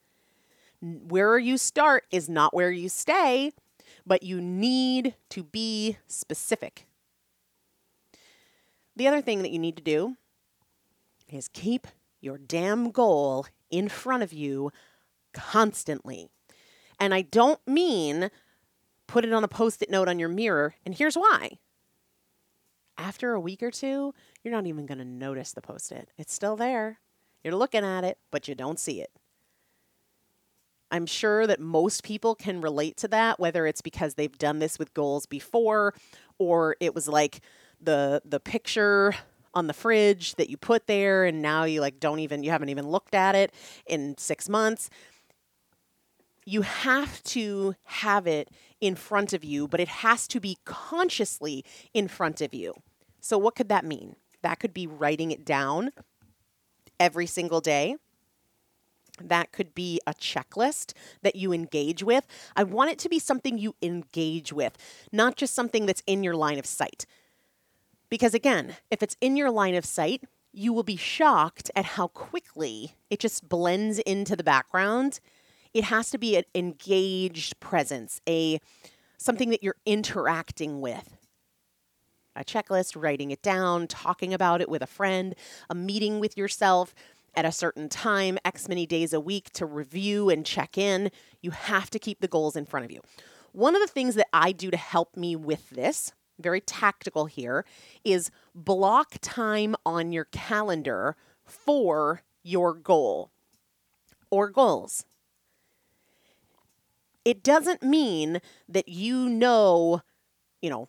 where 0.80 1.38
you 1.38 1.58
start 1.58 2.04
is 2.10 2.28
not 2.28 2.54
where 2.54 2.70
you 2.70 2.88
stay, 2.88 3.52
but 4.06 4.22
you 4.22 4.40
need 4.40 5.14
to 5.30 5.42
be 5.42 5.98
specific. 6.06 6.86
The 8.96 9.06
other 9.06 9.20
thing 9.20 9.42
that 9.42 9.50
you 9.50 9.58
need 9.58 9.76
to 9.76 9.82
do 9.82 10.16
is 11.28 11.48
keep 11.48 11.86
your 12.20 12.38
damn 12.38 12.90
goal 12.90 13.46
in 13.70 13.88
front 13.88 14.22
of 14.22 14.32
you 14.32 14.72
constantly. 15.32 16.28
And 16.98 17.14
I 17.14 17.22
don't 17.22 17.60
mean 17.66 18.30
put 19.06 19.24
it 19.24 19.32
on 19.32 19.42
a 19.42 19.48
post 19.48 19.82
it 19.82 19.90
note 19.90 20.08
on 20.08 20.18
your 20.18 20.28
mirror. 20.28 20.74
And 20.84 20.94
here's 20.94 21.16
why. 21.16 21.58
After 22.98 23.32
a 23.32 23.40
week 23.40 23.62
or 23.62 23.70
two, 23.70 24.14
you're 24.42 24.54
not 24.54 24.66
even 24.66 24.86
going 24.86 24.98
to 24.98 25.04
notice 25.04 25.52
the 25.52 25.62
post 25.62 25.90
it. 25.92 26.10
It's 26.18 26.34
still 26.34 26.56
there. 26.56 27.00
You're 27.42 27.56
looking 27.56 27.84
at 27.84 28.04
it, 28.04 28.18
but 28.30 28.46
you 28.46 28.54
don't 28.54 28.78
see 28.78 29.00
it. 29.00 29.10
I'm 30.90 31.06
sure 31.06 31.46
that 31.46 31.60
most 31.60 32.02
people 32.02 32.34
can 32.34 32.60
relate 32.60 32.96
to 32.98 33.08
that, 33.08 33.38
whether 33.38 33.66
it's 33.66 33.80
because 33.80 34.14
they've 34.14 34.36
done 34.36 34.58
this 34.58 34.78
with 34.78 34.92
goals 34.94 35.26
before 35.26 35.94
or 36.38 36.76
it 36.80 36.94
was 36.94 37.06
like 37.06 37.40
the 37.80 38.22
the 38.24 38.40
picture 38.40 39.14
on 39.54 39.66
the 39.66 39.72
fridge 39.72 40.34
that 40.36 40.48
you 40.48 40.56
put 40.56 40.86
there 40.86 41.24
and 41.24 41.42
now 41.42 41.64
you 41.64 41.80
like 41.80 41.98
don't 41.98 42.20
even 42.20 42.42
you 42.42 42.50
haven't 42.50 42.68
even 42.68 42.88
looked 42.88 43.14
at 43.14 43.34
it 43.34 43.52
in 43.86 44.16
6 44.18 44.48
months. 44.48 44.90
You 46.44 46.62
have 46.62 47.22
to 47.24 47.74
have 47.84 48.26
it 48.26 48.48
in 48.80 48.96
front 48.96 49.32
of 49.32 49.44
you, 49.44 49.68
but 49.68 49.78
it 49.78 49.88
has 49.88 50.26
to 50.28 50.40
be 50.40 50.58
consciously 50.64 51.64
in 51.92 52.08
front 52.08 52.40
of 52.40 52.54
you. 52.54 52.74
So 53.20 53.36
what 53.38 53.54
could 53.54 53.68
that 53.68 53.84
mean? 53.84 54.16
That 54.42 54.58
could 54.58 54.72
be 54.72 54.86
writing 54.86 55.30
it 55.30 55.44
down 55.44 55.90
every 56.98 57.26
single 57.26 57.60
day 57.60 57.96
that 59.20 59.52
could 59.52 59.74
be 59.74 60.00
a 60.06 60.14
checklist 60.14 60.92
that 61.22 61.36
you 61.36 61.52
engage 61.52 62.02
with. 62.02 62.26
I 62.56 62.64
want 62.64 62.90
it 62.90 62.98
to 63.00 63.08
be 63.08 63.18
something 63.18 63.58
you 63.58 63.74
engage 63.82 64.52
with, 64.52 64.76
not 65.12 65.36
just 65.36 65.54
something 65.54 65.86
that's 65.86 66.02
in 66.06 66.22
your 66.22 66.36
line 66.36 66.58
of 66.58 66.66
sight. 66.66 67.06
Because 68.08 68.34
again, 68.34 68.76
if 68.90 69.02
it's 69.02 69.16
in 69.20 69.36
your 69.36 69.50
line 69.50 69.74
of 69.74 69.84
sight, 69.84 70.24
you 70.52 70.72
will 70.72 70.82
be 70.82 70.96
shocked 70.96 71.70
at 71.76 71.84
how 71.84 72.08
quickly 72.08 72.96
it 73.08 73.20
just 73.20 73.48
blends 73.48 73.98
into 74.00 74.34
the 74.34 74.42
background. 74.42 75.20
It 75.72 75.84
has 75.84 76.10
to 76.10 76.18
be 76.18 76.36
an 76.36 76.44
engaged 76.54 77.60
presence, 77.60 78.20
a 78.28 78.60
something 79.16 79.50
that 79.50 79.62
you're 79.62 79.76
interacting 79.86 80.80
with. 80.80 81.16
A 82.34 82.44
checklist, 82.44 83.00
writing 83.00 83.30
it 83.30 83.42
down, 83.42 83.86
talking 83.86 84.32
about 84.32 84.60
it 84.60 84.68
with 84.68 84.82
a 84.82 84.86
friend, 84.86 85.34
a 85.68 85.74
meeting 85.74 86.20
with 86.20 86.36
yourself 86.36 86.94
at 87.34 87.44
a 87.44 87.52
certain 87.52 87.88
time, 87.88 88.38
X 88.44 88.68
many 88.68 88.86
days 88.86 89.12
a 89.12 89.20
week 89.20 89.50
to 89.54 89.66
review 89.66 90.30
and 90.30 90.44
check 90.44 90.76
in. 90.76 91.10
You 91.40 91.50
have 91.52 91.90
to 91.90 91.98
keep 91.98 92.20
the 92.20 92.28
goals 92.28 92.56
in 92.56 92.66
front 92.66 92.84
of 92.84 92.90
you. 92.90 93.00
One 93.52 93.74
of 93.74 93.80
the 93.80 93.88
things 93.88 94.14
that 94.14 94.28
I 94.32 94.52
do 94.52 94.70
to 94.70 94.76
help 94.76 95.16
me 95.16 95.34
with 95.36 95.70
this, 95.70 96.12
very 96.38 96.60
tactical 96.60 97.26
here, 97.26 97.64
is 98.04 98.30
block 98.54 99.14
time 99.20 99.74
on 99.84 100.12
your 100.12 100.26
calendar 100.26 101.16
for 101.44 102.22
your 102.42 102.74
goal 102.74 103.30
or 104.30 104.48
goals. 104.50 105.04
It 107.24 107.42
doesn't 107.42 107.82
mean 107.82 108.40
that 108.68 108.88
you 108.88 109.28
know, 109.28 110.02
you 110.62 110.70
know, 110.70 110.88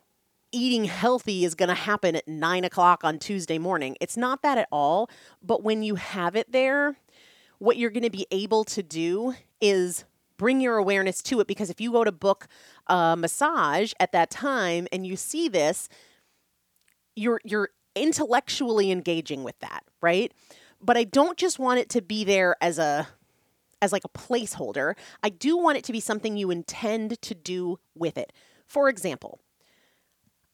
eating 0.52 0.84
healthy 0.84 1.44
is 1.44 1.54
going 1.54 1.68
to 1.68 1.74
happen 1.74 2.14
at 2.14 2.28
nine 2.28 2.64
o'clock 2.64 3.02
on 3.02 3.18
Tuesday 3.18 3.58
morning. 3.58 3.96
It's 4.00 4.16
not 4.16 4.42
that 4.42 4.58
at 4.58 4.68
all. 4.70 5.10
But 5.42 5.62
when 5.62 5.82
you 5.82 5.96
have 5.96 6.36
it 6.36 6.52
there, 6.52 6.96
what 7.58 7.76
you're 7.76 7.90
going 7.90 8.02
to 8.04 8.10
be 8.10 8.26
able 8.30 8.64
to 8.64 8.82
do 8.82 9.34
is 9.60 10.04
bring 10.36 10.60
your 10.60 10.76
awareness 10.76 11.22
to 11.22 11.40
it 11.40 11.46
because 11.46 11.70
if 11.70 11.80
you 11.80 11.92
go 11.92 12.04
to 12.04 12.12
book 12.12 12.48
a 12.88 13.16
massage 13.16 13.92
at 14.00 14.12
that 14.12 14.30
time 14.30 14.88
and 14.92 15.06
you 15.06 15.16
see 15.16 15.48
this, 15.48 15.88
you're 17.14 17.40
you're 17.44 17.70
intellectually 17.94 18.90
engaging 18.90 19.44
with 19.44 19.58
that, 19.60 19.84
right? 20.00 20.32
But 20.80 20.96
I 20.96 21.04
don't 21.04 21.38
just 21.38 21.58
want 21.58 21.78
it 21.78 21.88
to 21.90 22.02
be 22.02 22.24
there 22.24 22.56
as 22.60 22.78
a 22.78 23.06
as 23.80 23.92
like 23.92 24.04
a 24.04 24.08
placeholder. 24.08 24.94
I 25.22 25.28
do 25.28 25.56
want 25.56 25.78
it 25.78 25.84
to 25.84 25.92
be 25.92 26.00
something 26.00 26.36
you 26.36 26.50
intend 26.50 27.20
to 27.22 27.34
do 27.34 27.78
with 27.94 28.16
it. 28.16 28.32
For 28.66 28.88
example, 28.88 29.40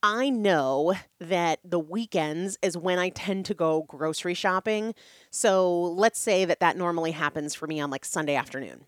I 0.03 0.31
know 0.31 0.95
that 1.19 1.59
the 1.65 1.81
weekends 1.81 2.57
is 2.63 2.77
when 2.77 2.99
I 2.99 3.09
tend 3.09 3.47
to 3.47 3.55
go 3.55 3.83
grocery 3.83 4.35
shopping. 4.35 4.95
So 5.31 5.83
let's 5.83 6.21
say 6.21 6.45
that 6.45 6.61
that 6.61 6.77
normally 6.77 7.11
happens 7.11 7.55
for 7.55 7.67
me 7.67 7.81
on 7.81 7.91
like 7.91 8.05
Sunday 8.05 8.37
afternoon. 8.37 8.85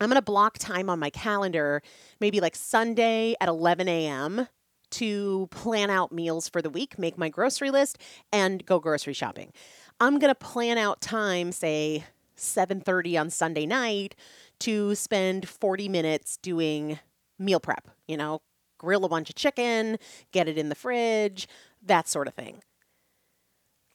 I'm 0.00 0.08
going 0.08 0.16
to 0.16 0.22
block 0.22 0.58
time 0.58 0.88
on 0.88 0.98
my 0.98 1.10
calendar, 1.10 1.82
maybe 2.20 2.40
like 2.40 2.56
Sunday 2.56 3.34
at 3.40 3.48
11 3.48 3.88
a.m. 3.88 4.48
to 4.92 5.48
plan 5.50 5.90
out 5.90 6.12
meals 6.12 6.48
for 6.48 6.62
the 6.62 6.70
week, 6.70 6.98
make 6.98 7.18
my 7.18 7.28
grocery 7.28 7.70
list, 7.70 7.98
and 8.32 8.64
go 8.64 8.78
grocery 8.78 9.12
shopping. 9.12 9.52
I'm 10.00 10.18
going 10.18 10.30
to 10.30 10.34
plan 10.34 10.78
out 10.78 11.00
time, 11.00 11.52
say 11.52 12.04
7:30 12.36 13.20
on 13.20 13.30
Sunday 13.30 13.66
night, 13.66 14.14
to 14.60 14.94
spend 14.94 15.48
40 15.48 15.88
minutes 15.88 16.36
doing 16.36 16.98
meal 17.38 17.60
prep, 17.60 17.88
you 18.08 18.16
know, 18.16 18.40
grill 18.82 19.04
a 19.04 19.08
bunch 19.08 19.30
of 19.30 19.36
chicken, 19.36 19.96
get 20.32 20.48
it 20.48 20.58
in 20.58 20.68
the 20.68 20.74
fridge, 20.74 21.48
that 21.80 22.08
sort 22.08 22.26
of 22.26 22.34
thing. 22.34 22.62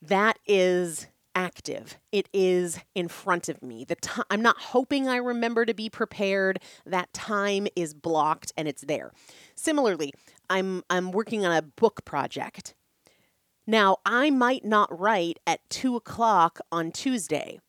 That 0.00 0.38
is 0.46 1.06
active. 1.34 1.98
It 2.10 2.28
is 2.32 2.80
in 2.94 3.08
front 3.08 3.48
of 3.48 3.62
me. 3.62 3.84
The 3.84 3.96
time 3.96 4.24
I'm 4.30 4.42
not 4.42 4.58
hoping 4.58 5.06
I 5.08 5.16
remember 5.16 5.64
to 5.66 5.74
be 5.74 5.90
prepared. 5.90 6.60
That 6.86 7.12
time 7.12 7.68
is 7.76 7.94
blocked 7.94 8.52
and 8.56 8.66
it's 8.66 8.82
there. 8.82 9.12
Similarly, 9.54 10.12
I'm 10.48 10.82
I'm 10.88 11.12
working 11.12 11.44
on 11.44 11.52
a 11.54 11.62
book 11.62 12.04
project. 12.04 12.74
Now 13.66 13.98
I 14.06 14.30
might 14.30 14.64
not 14.64 14.96
write 14.98 15.38
at 15.46 15.60
two 15.68 15.94
o'clock 15.96 16.60
on 16.72 16.90
Tuesday 16.90 17.60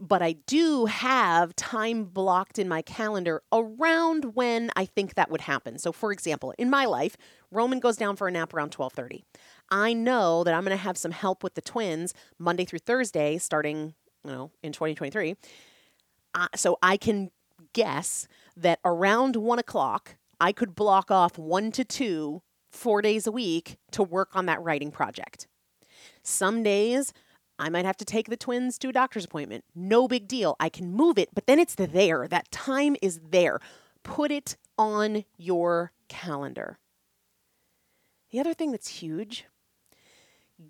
but 0.00 0.22
I 0.22 0.32
do 0.46 0.86
have 0.86 1.54
time 1.54 2.04
blocked 2.04 2.58
in 2.58 2.66
my 2.68 2.80
calendar 2.80 3.42
around 3.52 4.34
when 4.34 4.70
I 4.74 4.86
think 4.86 5.14
that 5.14 5.30
would 5.30 5.42
happen. 5.42 5.78
So 5.78 5.92
for 5.92 6.10
example, 6.10 6.54
in 6.58 6.70
my 6.70 6.86
life, 6.86 7.18
Roman 7.50 7.80
goes 7.80 7.98
down 7.98 8.16
for 8.16 8.26
a 8.26 8.30
nap 8.30 8.54
around 8.54 8.72
12:30. 8.72 9.22
I 9.70 9.92
know 9.92 10.42
that 10.42 10.54
I'm 10.54 10.64
going 10.64 10.76
to 10.76 10.82
have 10.82 10.96
some 10.96 11.12
help 11.12 11.44
with 11.44 11.54
the 11.54 11.60
twins 11.60 12.14
Monday 12.38 12.64
through 12.64 12.80
Thursday 12.80 13.36
starting, 13.36 13.94
you 14.24 14.30
know, 14.32 14.50
in 14.62 14.72
2023. 14.72 15.36
Uh, 16.34 16.46
so 16.56 16.78
I 16.82 16.96
can 16.96 17.30
guess 17.74 18.26
that 18.56 18.80
around 18.84 19.36
one 19.36 19.58
o'clock, 19.58 20.16
I 20.40 20.52
could 20.52 20.74
block 20.74 21.10
off 21.10 21.36
one 21.36 21.70
to 21.72 21.84
two, 21.84 22.42
four 22.70 23.02
days 23.02 23.26
a 23.26 23.32
week 23.32 23.76
to 23.92 24.02
work 24.02 24.34
on 24.34 24.46
that 24.46 24.62
writing 24.62 24.90
project. 24.90 25.46
Some 26.22 26.62
days 26.62 27.12
I 27.60 27.68
might 27.68 27.84
have 27.84 27.96
to 27.98 28.04
take 28.04 28.28
the 28.28 28.36
twins 28.36 28.78
to 28.78 28.88
a 28.88 28.92
doctor's 28.92 29.24
appointment. 29.24 29.64
No 29.74 30.08
big 30.08 30.26
deal. 30.26 30.56
I 30.58 30.68
can 30.68 30.92
move 30.92 31.18
it, 31.18 31.28
but 31.34 31.46
then 31.46 31.58
it's 31.58 31.74
there. 31.74 32.26
That 32.26 32.50
time 32.50 32.96
is 33.02 33.20
there. 33.30 33.60
Put 34.02 34.30
it 34.30 34.56
on 34.78 35.24
your 35.36 35.92
calendar. 36.08 36.78
The 38.30 38.40
other 38.40 38.54
thing 38.54 38.70
that's 38.72 38.88
huge 38.88 39.44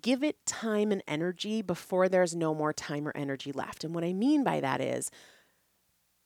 give 0.01 0.23
it 0.23 0.37
time 0.45 0.91
and 0.91 1.03
energy 1.07 1.61
before 1.61 2.07
there's 2.07 2.33
no 2.33 2.55
more 2.55 2.71
time 2.71 3.05
or 3.05 3.11
energy 3.13 3.51
left. 3.51 3.83
And 3.83 3.93
what 3.93 4.05
I 4.05 4.13
mean 4.13 4.43
by 4.43 4.61
that 4.61 4.79
is, 4.79 5.11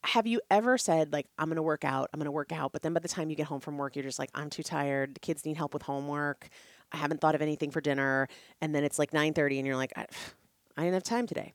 have 0.03 0.27
you 0.27 0.39
ever 0.51 0.77
said 0.77 1.11
like 1.11 1.25
i'm 1.39 1.47
going 1.47 1.55
to 1.55 1.63
work 1.63 1.83
out 1.83 2.11
i'm 2.13 2.19
going 2.19 2.25
to 2.25 2.31
work 2.31 2.51
out 2.51 2.71
but 2.71 2.83
then 2.83 2.93
by 2.93 2.99
the 2.99 3.07
time 3.07 3.31
you 3.31 3.35
get 3.35 3.47
home 3.47 3.59
from 3.59 3.75
work 3.75 3.95
you're 3.95 4.03
just 4.03 4.19
like 4.19 4.29
i'm 4.35 4.51
too 4.51 4.61
tired 4.61 5.15
the 5.15 5.19
kids 5.19 5.43
need 5.45 5.57
help 5.57 5.73
with 5.73 5.81
homework 5.81 6.47
i 6.91 6.97
haven't 6.97 7.19
thought 7.19 7.33
of 7.33 7.41
anything 7.41 7.71
for 7.71 7.81
dinner 7.81 8.27
and 8.61 8.75
then 8.75 8.83
it's 8.83 8.99
like 8.99 9.09
9.30 9.09 9.57
and 9.57 9.65
you're 9.65 9.75
like 9.75 9.93
I 10.77 10.83
didn't 10.83 10.95
have 10.95 11.03
time 11.03 11.27
today. 11.27 11.53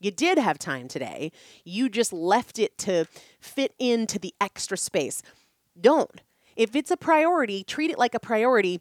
You 0.00 0.10
did 0.10 0.38
have 0.38 0.58
time 0.58 0.88
today. 0.88 1.30
You 1.64 1.88
just 1.88 2.12
left 2.12 2.58
it 2.58 2.78
to 2.78 3.06
fit 3.40 3.74
into 3.78 4.18
the 4.18 4.34
extra 4.40 4.76
space. 4.76 5.22
Don't. 5.78 6.22
If 6.56 6.74
it's 6.74 6.90
a 6.90 6.96
priority, 6.96 7.62
treat 7.64 7.90
it 7.90 7.98
like 7.98 8.14
a 8.14 8.20
priority. 8.20 8.80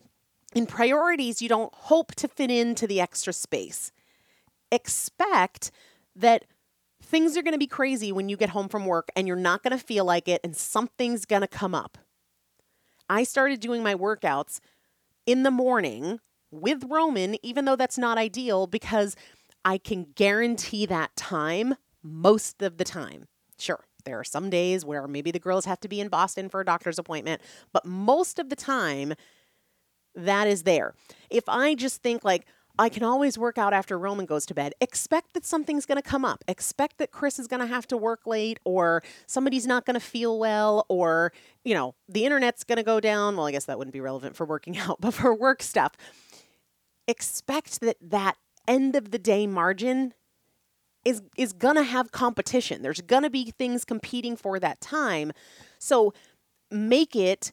In 0.55 0.65
priorities, 0.65 1.41
you 1.41 1.49
don't 1.49 1.73
hope 1.73 2.15
to 2.15 2.27
fit 2.27 2.49
into 2.49 2.87
the 2.87 3.01
extra 3.01 3.33
space. 3.33 3.91
Expect 4.71 5.71
that 6.15 6.45
things 7.03 7.35
are 7.37 7.41
going 7.41 7.53
to 7.53 7.59
be 7.59 7.67
crazy 7.67 8.11
when 8.11 8.29
you 8.29 8.37
get 8.37 8.49
home 8.49 8.69
from 8.69 8.85
work 8.85 9.09
and 9.15 9.27
you're 9.27 9.35
not 9.35 9.63
going 9.63 9.77
to 9.77 9.83
feel 9.83 10.05
like 10.05 10.27
it 10.27 10.41
and 10.43 10.55
something's 10.55 11.25
going 11.25 11.41
to 11.41 11.47
come 11.47 11.75
up. 11.75 11.97
I 13.09 13.23
started 13.23 13.59
doing 13.59 13.83
my 13.83 13.95
workouts 13.95 14.59
in 15.25 15.43
the 15.43 15.51
morning 15.51 16.19
with 16.51 16.83
Roman, 16.87 17.37
even 17.43 17.65
though 17.65 17.75
that's 17.75 17.97
not 17.97 18.17
ideal 18.17 18.67
because 18.67 19.15
I 19.65 19.77
can 19.77 20.07
guarantee 20.15 20.85
that 20.85 21.15
time 21.15 21.75
most 22.03 22.61
of 22.61 22.77
the 22.77 22.83
time. 22.83 23.27
Sure, 23.57 23.85
there 24.05 24.19
are 24.19 24.23
some 24.23 24.49
days 24.49 24.85
where 24.85 25.07
maybe 25.07 25.31
the 25.31 25.39
girls 25.39 25.65
have 25.65 25.79
to 25.81 25.87
be 25.87 25.99
in 25.99 26.07
Boston 26.07 26.49
for 26.49 26.61
a 26.61 26.65
doctor's 26.65 26.99
appointment, 26.99 27.41
but 27.73 27.85
most 27.85 28.39
of 28.39 28.49
the 28.49 28.55
time, 28.55 29.13
that 30.15 30.47
is 30.47 30.63
there. 30.63 30.95
If 31.29 31.47
I 31.47 31.75
just 31.75 32.01
think 32.01 32.23
like, 32.23 32.45
I 32.79 32.87
can 32.87 33.03
always 33.03 33.37
work 33.37 33.57
out 33.57 33.73
after 33.73 33.99
Roman 33.99 34.25
goes 34.25 34.45
to 34.45 34.53
bed. 34.53 34.73
Expect 34.79 35.33
that 35.33 35.45
something's 35.45 35.85
going 35.85 35.97
to 35.97 36.01
come 36.01 36.23
up. 36.23 36.45
Expect 36.47 36.97
that 36.99 37.11
Chris 37.11 37.37
is 37.37 37.45
going 37.45 37.59
to 37.59 37.65
have 37.65 37.85
to 37.87 37.97
work 37.97 38.25
late 38.25 38.57
or 38.63 39.03
somebody's 39.27 39.67
not 39.67 39.85
going 39.85 39.95
to 39.95 39.99
feel 39.99 40.39
well 40.39 40.85
or, 40.87 41.33
you 41.65 41.73
know, 41.73 41.95
the 42.07 42.23
internet's 42.23 42.63
going 42.63 42.77
to 42.77 42.83
go 42.83 43.01
down. 43.01 43.35
Well, 43.35 43.47
I 43.47 43.51
guess 43.51 43.65
that 43.65 43.77
wouldn't 43.77 43.91
be 43.93 43.99
relevant 43.99 44.37
for 44.37 44.45
working 44.45 44.77
out, 44.79 45.01
but 45.01 45.13
for 45.13 45.35
work 45.35 45.61
stuff. 45.61 45.91
Expect 47.05 47.81
that 47.81 47.97
that 47.99 48.37
end 48.69 48.95
of 48.95 49.11
the 49.11 49.19
day 49.19 49.47
margin 49.47 50.13
is 51.03 51.21
is 51.35 51.51
going 51.53 51.75
to 51.75 51.83
have 51.83 52.11
competition. 52.11 52.81
There's 52.81 53.01
going 53.01 53.23
to 53.23 53.29
be 53.29 53.51
things 53.51 53.83
competing 53.83 54.37
for 54.37 54.59
that 54.59 54.79
time. 54.79 55.31
So 55.79 56.13
make 56.71 57.15
it 57.15 57.51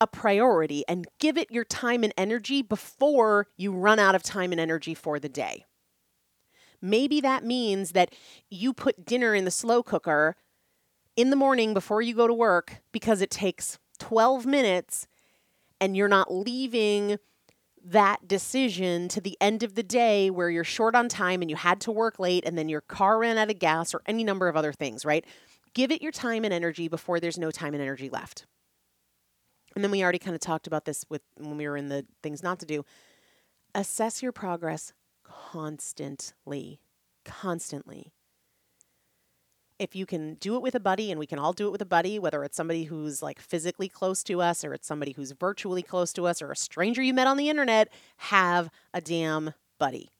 a 0.00 0.06
priority 0.06 0.84
and 0.88 1.06
give 1.18 1.36
it 1.36 1.50
your 1.50 1.64
time 1.64 2.04
and 2.04 2.12
energy 2.16 2.62
before 2.62 3.48
you 3.56 3.72
run 3.72 3.98
out 3.98 4.14
of 4.14 4.22
time 4.22 4.52
and 4.52 4.60
energy 4.60 4.94
for 4.94 5.18
the 5.18 5.28
day. 5.28 5.64
Maybe 6.82 7.20
that 7.22 7.44
means 7.44 7.92
that 7.92 8.14
you 8.50 8.74
put 8.74 9.06
dinner 9.06 9.34
in 9.34 9.46
the 9.46 9.50
slow 9.50 9.82
cooker 9.82 10.36
in 11.16 11.30
the 11.30 11.36
morning 11.36 11.72
before 11.72 12.02
you 12.02 12.14
go 12.14 12.26
to 12.26 12.34
work 12.34 12.82
because 12.92 13.22
it 13.22 13.30
takes 13.30 13.78
12 13.98 14.44
minutes 14.44 15.06
and 15.80 15.96
you're 15.96 16.08
not 16.08 16.32
leaving 16.32 17.18
that 17.88 18.26
decision 18.26 19.08
to 19.08 19.20
the 19.20 19.36
end 19.40 19.62
of 19.62 19.74
the 19.74 19.82
day 19.82 20.28
where 20.28 20.50
you're 20.50 20.64
short 20.64 20.96
on 20.96 21.08
time 21.08 21.40
and 21.40 21.48
you 21.48 21.56
had 21.56 21.80
to 21.80 21.92
work 21.92 22.18
late 22.18 22.44
and 22.44 22.58
then 22.58 22.68
your 22.68 22.80
car 22.80 23.18
ran 23.18 23.38
out 23.38 23.50
of 23.50 23.58
gas 23.58 23.94
or 23.94 24.02
any 24.06 24.24
number 24.24 24.48
of 24.48 24.56
other 24.56 24.72
things, 24.72 25.04
right? 25.04 25.24
Give 25.72 25.92
it 25.92 26.02
your 26.02 26.12
time 26.12 26.44
and 26.44 26.52
energy 26.52 26.88
before 26.88 27.20
there's 27.20 27.38
no 27.38 27.50
time 27.50 27.74
and 27.74 27.82
energy 27.82 28.10
left. 28.10 28.46
And 29.76 29.84
then 29.84 29.90
we 29.90 30.02
already 30.02 30.18
kind 30.18 30.34
of 30.34 30.40
talked 30.40 30.66
about 30.66 30.84
this 30.84 31.04
with 31.08 31.22
when 31.36 31.56
we 31.56 31.68
were 31.68 31.76
in 31.76 31.88
the 31.88 32.04
things 32.22 32.42
not 32.42 32.58
to 32.60 32.66
do. 32.66 32.84
Assess 33.74 34.22
your 34.22 34.32
progress 34.32 34.92
constantly. 35.22 36.80
Constantly 37.24 38.12
if 39.78 39.94
you 39.94 40.06
can 40.06 40.34
do 40.34 40.56
it 40.56 40.62
with 40.62 40.74
a 40.74 40.80
buddy, 40.80 41.10
and 41.10 41.18
we 41.18 41.26
can 41.26 41.38
all 41.38 41.52
do 41.52 41.66
it 41.66 41.70
with 41.70 41.82
a 41.82 41.86
buddy, 41.86 42.18
whether 42.18 42.42
it's 42.44 42.56
somebody 42.56 42.84
who's 42.84 43.22
like 43.22 43.40
physically 43.40 43.88
close 43.88 44.22
to 44.24 44.40
us 44.40 44.64
or 44.64 44.72
it's 44.72 44.86
somebody 44.86 45.12
who's 45.12 45.32
virtually 45.32 45.82
close 45.82 46.12
to 46.14 46.26
us 46.26 46.40
or 46.40 46.50
a 46.50 46.56
stranger 46.56 47.02
you 47.02 47.12
met 47.12 47.26
on 47.26 47.36
the 47.36 47.48
internet, 47.48 47.88
have 48.16 48.70
a 48.94 49.00
damn 49.00 49.52
buddy. 49.78 50.10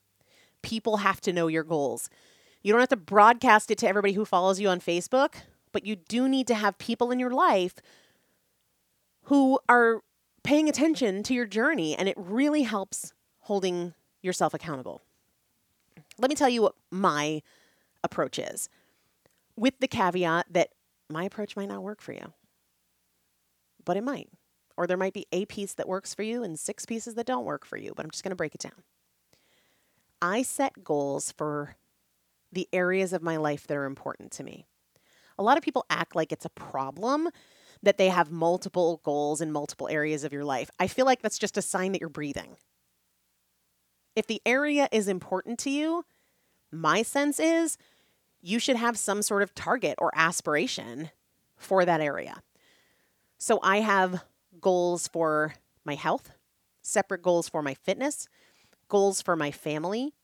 People 0.63 0.99
have 0.99 1.21
to 1.23 1.33
know 1.33 1.47
your 1.47 1.65
goals. 1.65 2.11
You 2.63 2.73
don't 2.73 2.81
have 2.81 2.89
to 2.91 2.97
broadcast 2.97 3.71
it 3.71 3.79
to 3.79 3.89
everybody 3.89 4.15
who 4.15 4.25
follows 4.25 4.61
you 4.61 4.69
on 4.69 4.81
Facebook, 4.81 5.35
but 5.73 5.87
you 5.87 5.97
do 5.97 6.29
need 6.29 6.47
to 6.49 6.55
have 6.55 6.79
people 6.79 7.11
in 7.11 7.19
your 7.19 7.31
life 7.31 7.75
who 9.25 9.59
are 9.69 10.03
paying 10.43 10.69
attention 10.69 11.23
to 11.25 11.35
your 11.35 11.47
journey, 11.47 11.97
and 11.97 12.09
it 12.09 12.17
really 12.19 12.63
helps 12.63 13.13
holding 13.41 13.95
yourself 14.23 14.55
accountable. 14.55 15.03
Let 16.19 16.29
me 16.29 16.37
tell 16.37 16.49
you 16.49 16.63
what 16.63 16.75
my 16.91 17.43
approach 18.03 18.39
is 18.39 18.69
with 19.57 19.79
the 19.81 19.89
caveat 19.89 20.47
that 20.51 20.71
my 21.09 21.25
approach 21.25 21.57
might 21.57 21.69
not 21.69 21.83
work 21.83 22.01
for 22.01 22.13
you, 22.13 22.33
but 23.85 23.97
it 23.97 24.05
might. 24.05 24.29
Or 24.77 24.87
there 24.87 24.97
might 24.97 25.15
be 25.15 25.27
a 25.33 25.47
piece 25.47 25.73
that 25.75 25.89
works 25.89 26.15
for 26.15 26.23
you 26.23 26.43
and 26.43 26.59
six 26.59 26.85
pieces 26.85 27.15
that 27.15 27.27
don't 27.27 27.47
work 27.47 27.65
for 27.65 27.79
you, 27.79 27.93
but 27.97 28.05
I'm 28.05 28.11
just 28.11 28.23
going 28.23 28.31
to 28.31 28.37
break 28.37 28.55
it 28.55 28.61
down. 28.61 28.83
I 30.21 30.43
set 30.43 30.85
goals 30.85 31.33
for 31.33 31.77
the 32.53 32.69
areas 32.73 33.13
of 33.13 33.23
my 33.23 33.37
life 33.37 33.67
that 33.67 33.77
are 33.77 33.85
important 33.85 34.33
to 34.33 34.45
me. 34.45 34.67
A 35.39 35.43
lot 35.43 35.57
of 35.57 35.63
people 35.63 35.85
act 35.89 36.15
like 36.15 36.33
it's 36.33 36.45
a 36.45 36.51
problem 36.51 37.29
that 37.83 37.99
they 37.99 38.09
have 38.09 38.31
multiple 38.31 39.01
goals 39.05 39.41
in 39.41 39.53
multiple 39.53 39.89
areas 39.89 40.25
of 40.25 40.33
your 40.33 40.45
life. 40.45 40.71
I 40.79 40.87
feel 40.87 41.07
like 41.07 41.23
that's 41.23 41.39
just 41.39 41.59
a 41.59 41.63
sign 41.63 41.93
that 41.93 42.01
you're 42.01 42.09
breathing. 42.09 42.57
If 44.15 44.27
the 44.27 44.41
area 44.47 44.89
is 44.91 45.09
important 45.09 45.59
to 45.61 45.71
you, 45.71 46.05
my 46.73 47.03
sense 47.03 47.39
is 47.39 47.77
you 48.41 48.59
should 48.59 48.77
have 48.77 48.99
some 48.99 49.23
sort 49.23 49.43
of 49.43 49.55
target 49.55 49.95
or 49.99 50.11
aspiration 50.15 51.11
for 51.57 51.85
that 51.85 52.01
area. 52.01 52.43
So 53.39 53.61
I 53.63 53.81
have 53.81 54.25
goals 54.61 55.09
for 55.09 55.55
my 55.85 55.95
health, 55.95 56.31
separate 56.83 57.23
goals 57.23 57.49
for 57.49 57.63
my 57.63 57.75
fitness, 57.75 58.29
goals 58.89 59.21
for 59.21 59.37
my 59.37 59.51
family, 59.51 60.15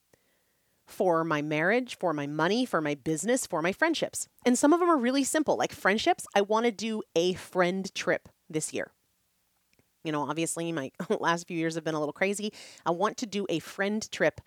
for 0.86 1.24
my 1.24 1.42
marriage, 1.42 1.96
for 1.96 2.12
my 2.12 2.26
money, 2.26 2.66
for 2.66 2.80
my 2.80 2.94
business, 2.94 3.46
for 3.46 3.62
my 3.62 3.72
friendships. 3.72 4.28
And 4.44 4.58
some 4.58 4.72
of 4.72 4.80
them 4.80 4.90
are 4.90 4.96
really 4.96 5.24
simple. 5.24 5.56
Like 5.56 5.72
friendships, 5.72 6.26
I 6.34 6.42
want 6.42 6.66
to 6.66 6.72
do 6.72 7.02
a 7.14 7.34
friend 7.34 7.92
trip 7.94 8.28
this 8.48 8.72
year. 8.72 8.90
You 10.04 10.12
know, 10.12 10.28
obviously, 10.28 10.72
my 10.72 10.90
last 11.20 11.46
few 11.46 11.56
years 11.56 11.76
have 11.76 11.84
been 11.84 11.94
a 11.94 11.98
little 12.00 12.12
crazy. 12.12 12.52
I 12.84 12.90
want 12.90 13.16
to 13.18 13.26
do 13.26 13.46
a 13.48 13.60
friend 13.60 14.10
trip 14.10 14.40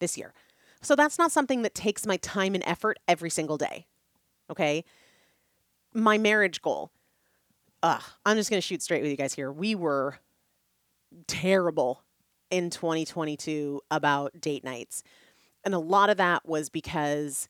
this 0.00 0.18
year. 0.18 0.34
So 0.86 0.94
that's 0.94 1.18
not 1.18 1.32
something 1.32 1.62
that 1.62 1.74
takes 1.74 2.06
my 2.06 2.16
time 2.18 2.54
and 2.54 2.62
effort 2.64 3.00
every 3.08 3.28
single 3.28 3.56
day. 3.56 3.86
Okay. 4.48 4.84
My 5.92 6.16
marriage 6.16 6.62
goal. 6.62 6.92
Ugh, 7.82 8.02
I'm 8.24 8.36
just 8.36 8.50
going 8.50 8.58
to 8.58 8.66
shoot 8.66 8.82
straight 8.82 9.02
with 9.02 9.10
you 9.10 9.16
guys 9.16 9.34
here. 9.34 9.50
We 9.50 9.74
were 9.74 10.20
terrible 11.26 12.04
in 12.52 12.70
2022 12.70 13.80
about 13.90 14.40
date 14.40 14.62
nights. 14.62 15.02
And 15.64 15.74
a 15.74 15.80
lot 15.80 16.08
of 16.08 16.18
that 16.18 16.46
was 16.46 16.70
because 16.70 17.48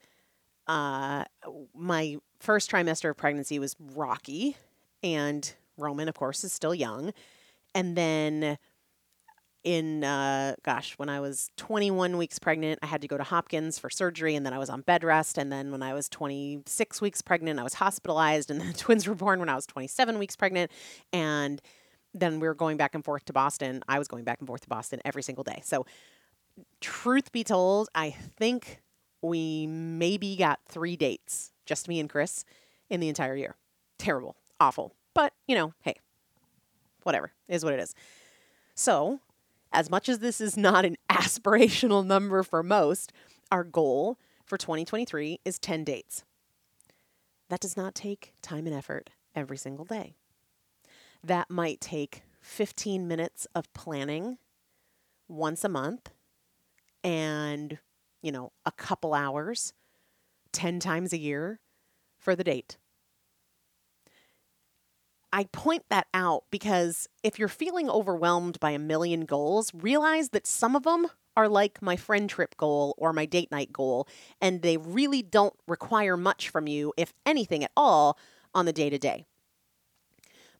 uh, 0.66 1.24
my 1.74 2.16
first 2.40 2.70
trimester 2.70 3.10
of 3.10 3.18
pregnancy 3.18 3.58
was 3.58 3.76
rocky, 3.94 4.56
and 5.02 5.52
Roman, 5.76 6.08
of 6.08 6.14
course, 6.14 6.42
is 6.42 6.54
still 6.54 6.74
young. 6.74 7.12
And 7.74 7.96
then 7.96 8.56
in 9.66 10.04
uh, 10.04 10.54
gosh, 10.62 10.94
when 10.96 11.08
I 11.08 11.18
was 11.18 11.50
21 11.56 12.16
weeks 12.16 12.38
pregnant, 12.38 12.78
I 12.82 12.86
had 12.86 13.02
to 13.02 13.08
go 13.08 13.16
to 13.16 13.24
Hopkins 13.24 13.80
for 13.80 13.90
surgery, 13.90 14.36
and 14.36 14.46
then 14.46 14.52
I 14.52 14.58
was 14.58 14.70
on 14.70 14.82
bed 14.82 15.02
rest. 15.02 15.38
And 15.38 15.50
then 15.50 15.72
when 15.72 15.82
I 15.82 15.92
was 15.92 16.08
26 16.08 17.00
weeks 17.00 17.20
pregnant, 17.20 17.58
I 17.58 17.64
was 17.64 17.74
hospitalized, 17.74 18.48
and 18.48 18.60
the 18.60 18.72
twins 18.72 19.08
were 19.08 19.16
born 19.16 19.40
when 19.40 19.48
I 19.48 19.56
was 19.56 19.66
27 19.66 20.20
weeks 20.20 20.36
pregnant, 20.36 20.70
and 21.12 21.60
then 22.14 22.38
we 22.38 22.46
were 22.46 22.54
going 22.54 22.76
back 22.76 22.94
and 22.94 23.04
forth 23.04 23.24
to 23.24 23.32
Boston. 23.32 23.82
I 23.88 23.98
was 23.98 24.06
going 24.06 24.22
back 24.22 24.38
and 24.38 24.46
forth 24.46 24.60
to 24.60 24.68
Boston 24.68 25.00
every 25.04 25.24
single 25.24 25.42
day. 25.42 25.60
So 25.64 25.84
truth 26.80 27.32
be 27.32 27.42
told, 27.42 27.88
I 27.92 28.10
think 28.10 28.80
we 29.20 29.66
maybe 29.66 30.36
got 30.36 30.60
three 30.68 30.96
dates, 30.96 31.50
just 31.66 31.88
me 31.88 31.98
and 31.98 32.08
Chris, 32.08 32.44
in 32.88 33.00
the 33.00 33.08
entire 33.08 33.34
year. 33.34 33.56
Terrible, 33.98 34.36
awful. 34.60 34.94
But, 35.12 35.32
you 35.48 35.56
know, 35.56 35.74
hey, 35.80 35.96
whatever, 37.02 37.32
is 37.48 37.64
what 37.64 37.74
it 37.74 37.80
is. 37.80 37.96
So, 38.76 39.18
as 39.72 39.90
much 39.90 40.08
as 40.08 40.18
this 40.20 40.40
is 40.40 40.56
not 40.56 40.84
an 40.84 40.96
aspirational 41.10 42.04
number 42.04 42.42
for 42.42 42.62
most, 42.62 43.12
our 43.50 43.64
goal 43.64 44.18
for 44.44 44.56
2023 44.56 45.40
is 45.44 45.58
10 45.58 45.84
dates. 45.84 46.24
That 47.48 47.60
does 47.60 47.76
not 47.76 47.94
take 47.94 48.32
time 48.42 48.66
and 48.66 48.74
effort 48.74 49.10
every 49.34 49.56
single 49.56 49.84
day. 49.84 50.16
That 51.22 51.50
might 51.50 51.80
take 51.80 52.22
15 52.40 53.06
minutes 53.06 53.46
of 53.54 53.72
planning 53.72 54.38
once 55.28 55.64
a 55.64 55.68
month 55.68 56.10
and, 57.02 57.78
you 58.22 58.32
know, 58.32 58.52
a 58.64 58.72
couple 58.72 59.14
hours 59.14 59.72
10 60.52 60.80
times 60.80 61.12
a 61.12 61.18
year 61.18 61.60
for 62.18 62.34
the 62.34 62.44
date. 62.44 62.78
I 65.32 65.44
point 65.44 65.84
that 65.90 66.06
out 66.14 66.44
because 66.50 67.08
if 67.22 67.38
you're 67.38 67.48
feeling 67.48 67.90
overwhelmed 67.90 68.60
by 68.60 68.70
a 68.70 68.78
million 68.78 69.24
goals, 69.24 69.72
realize 69.74 70.30
that 70.30 70.46
some 70.46 70.76
of 70.76 70.84
them 70.84 71.08
are 71.36 71.48
like 71.48 71.82
my 71.82 71.96
friend 71.96 72.30
trip 72.30 72.56
goal 72.56 72.94
or 72.96 73.12
my 73.12 73.26
date 73.26 73.50
night 73.50 73.72
goal, 73.72 74.08
and 74.40 74.62
they 74.62 74.76
really 74.76 75.22
don't 75.22 75.54
require 75.66 76.16
much 76.16 76.48
from 76.48 76.66
you, 76.66 76.94
if 76.96 77.12
anything 77.26 77.62
at 77.62 77.72
all, 77.76 78.18
on 78.54 78.64
the 78.64 78.72
day 78.72 78.88
to 78.88 78.98
day. 78.98 79.26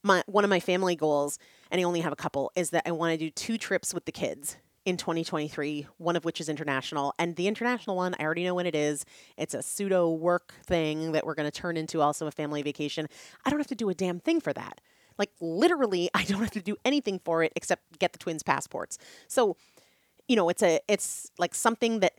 My 0.02 0.22
one 0.26 0.44
of 0.44 0.50
my 0.50 0.60
family 0.60 0.94
goals, 0.94 1.38
and 1.70 1.80
I 1.80 1.84
only 1.84 2.00
have 2.00 2.12
a 2.12 2.16
couple, 2.16 2.52
is 2.54 2.70
that 2.70 2.82
I 2.86 2.92
want 2.92 3.12
to 3.12 3.16
do 3.16 3.30
two 3.30 3.56
trips 3.56 3.94
with 3.94 4.04
the 4.04 4.12
kids 4.12 4.58
in 4.86 4.96
2023, 4.96 5.88
one 5.98 6.14
of 6.14 6.24
which 6.24 6.40
is 6.40 6.48
international. 6.48 7.12
And 7.18 7.34
the 7.34 7.48
international 7.48 7.96
one, 7.96 8.14
I 8.18 8.22
already 8.22 8.44
know 8.44 8.54
when 8.54 8.66
it 8.66 8.76
is. 8.76 9.04
It's 9.36 9.52
a 9.52 9.60
pseudo 9.60 10.08
work 10.08 10.54
thing 10.64 11.10
that 11.12 11.26
we're 11.26 11.34
going 11.34 11.50
to 11.50 11.60
turn 11.60 11.76
into 11.76 12.00
also 12.00 12.28
a 12.28 12.30
family 12.30 12.62
vacation. 12.62 13.08
I 13.44 13.50
don't 13.50 13.58
have 13.58 13.66
to 13.66 13.74
do 13.74 13.90
a 13.90 13.94
damn 13.94 14.20
thing 14.20 14.40
for 14.40 14.52
that. 14.52 14.80
Like 15.18 15.32
literally, 15.40 16.08
I 16.14 16.22
don't 16.22 16.40
have 16.40 16.52
to 16.52 16.62
do 16.62 16.76
anything 16.84 17.20
for 17.24 17.42
it 17.42 17.52
except 17.56 17.98
get 17.98 18.12
the 18.12 18.18
twins' 18.18 18.44
passports. 18.44 18.96
So, 19.26 19.56
you 20.28 20.36
know, 20.36 20.48
it's 20.48 20.62
a 20.62 20.80
it's 20.88 21.30
like 21.36 21.54
something 21.54 21.98
that 22.00 22.14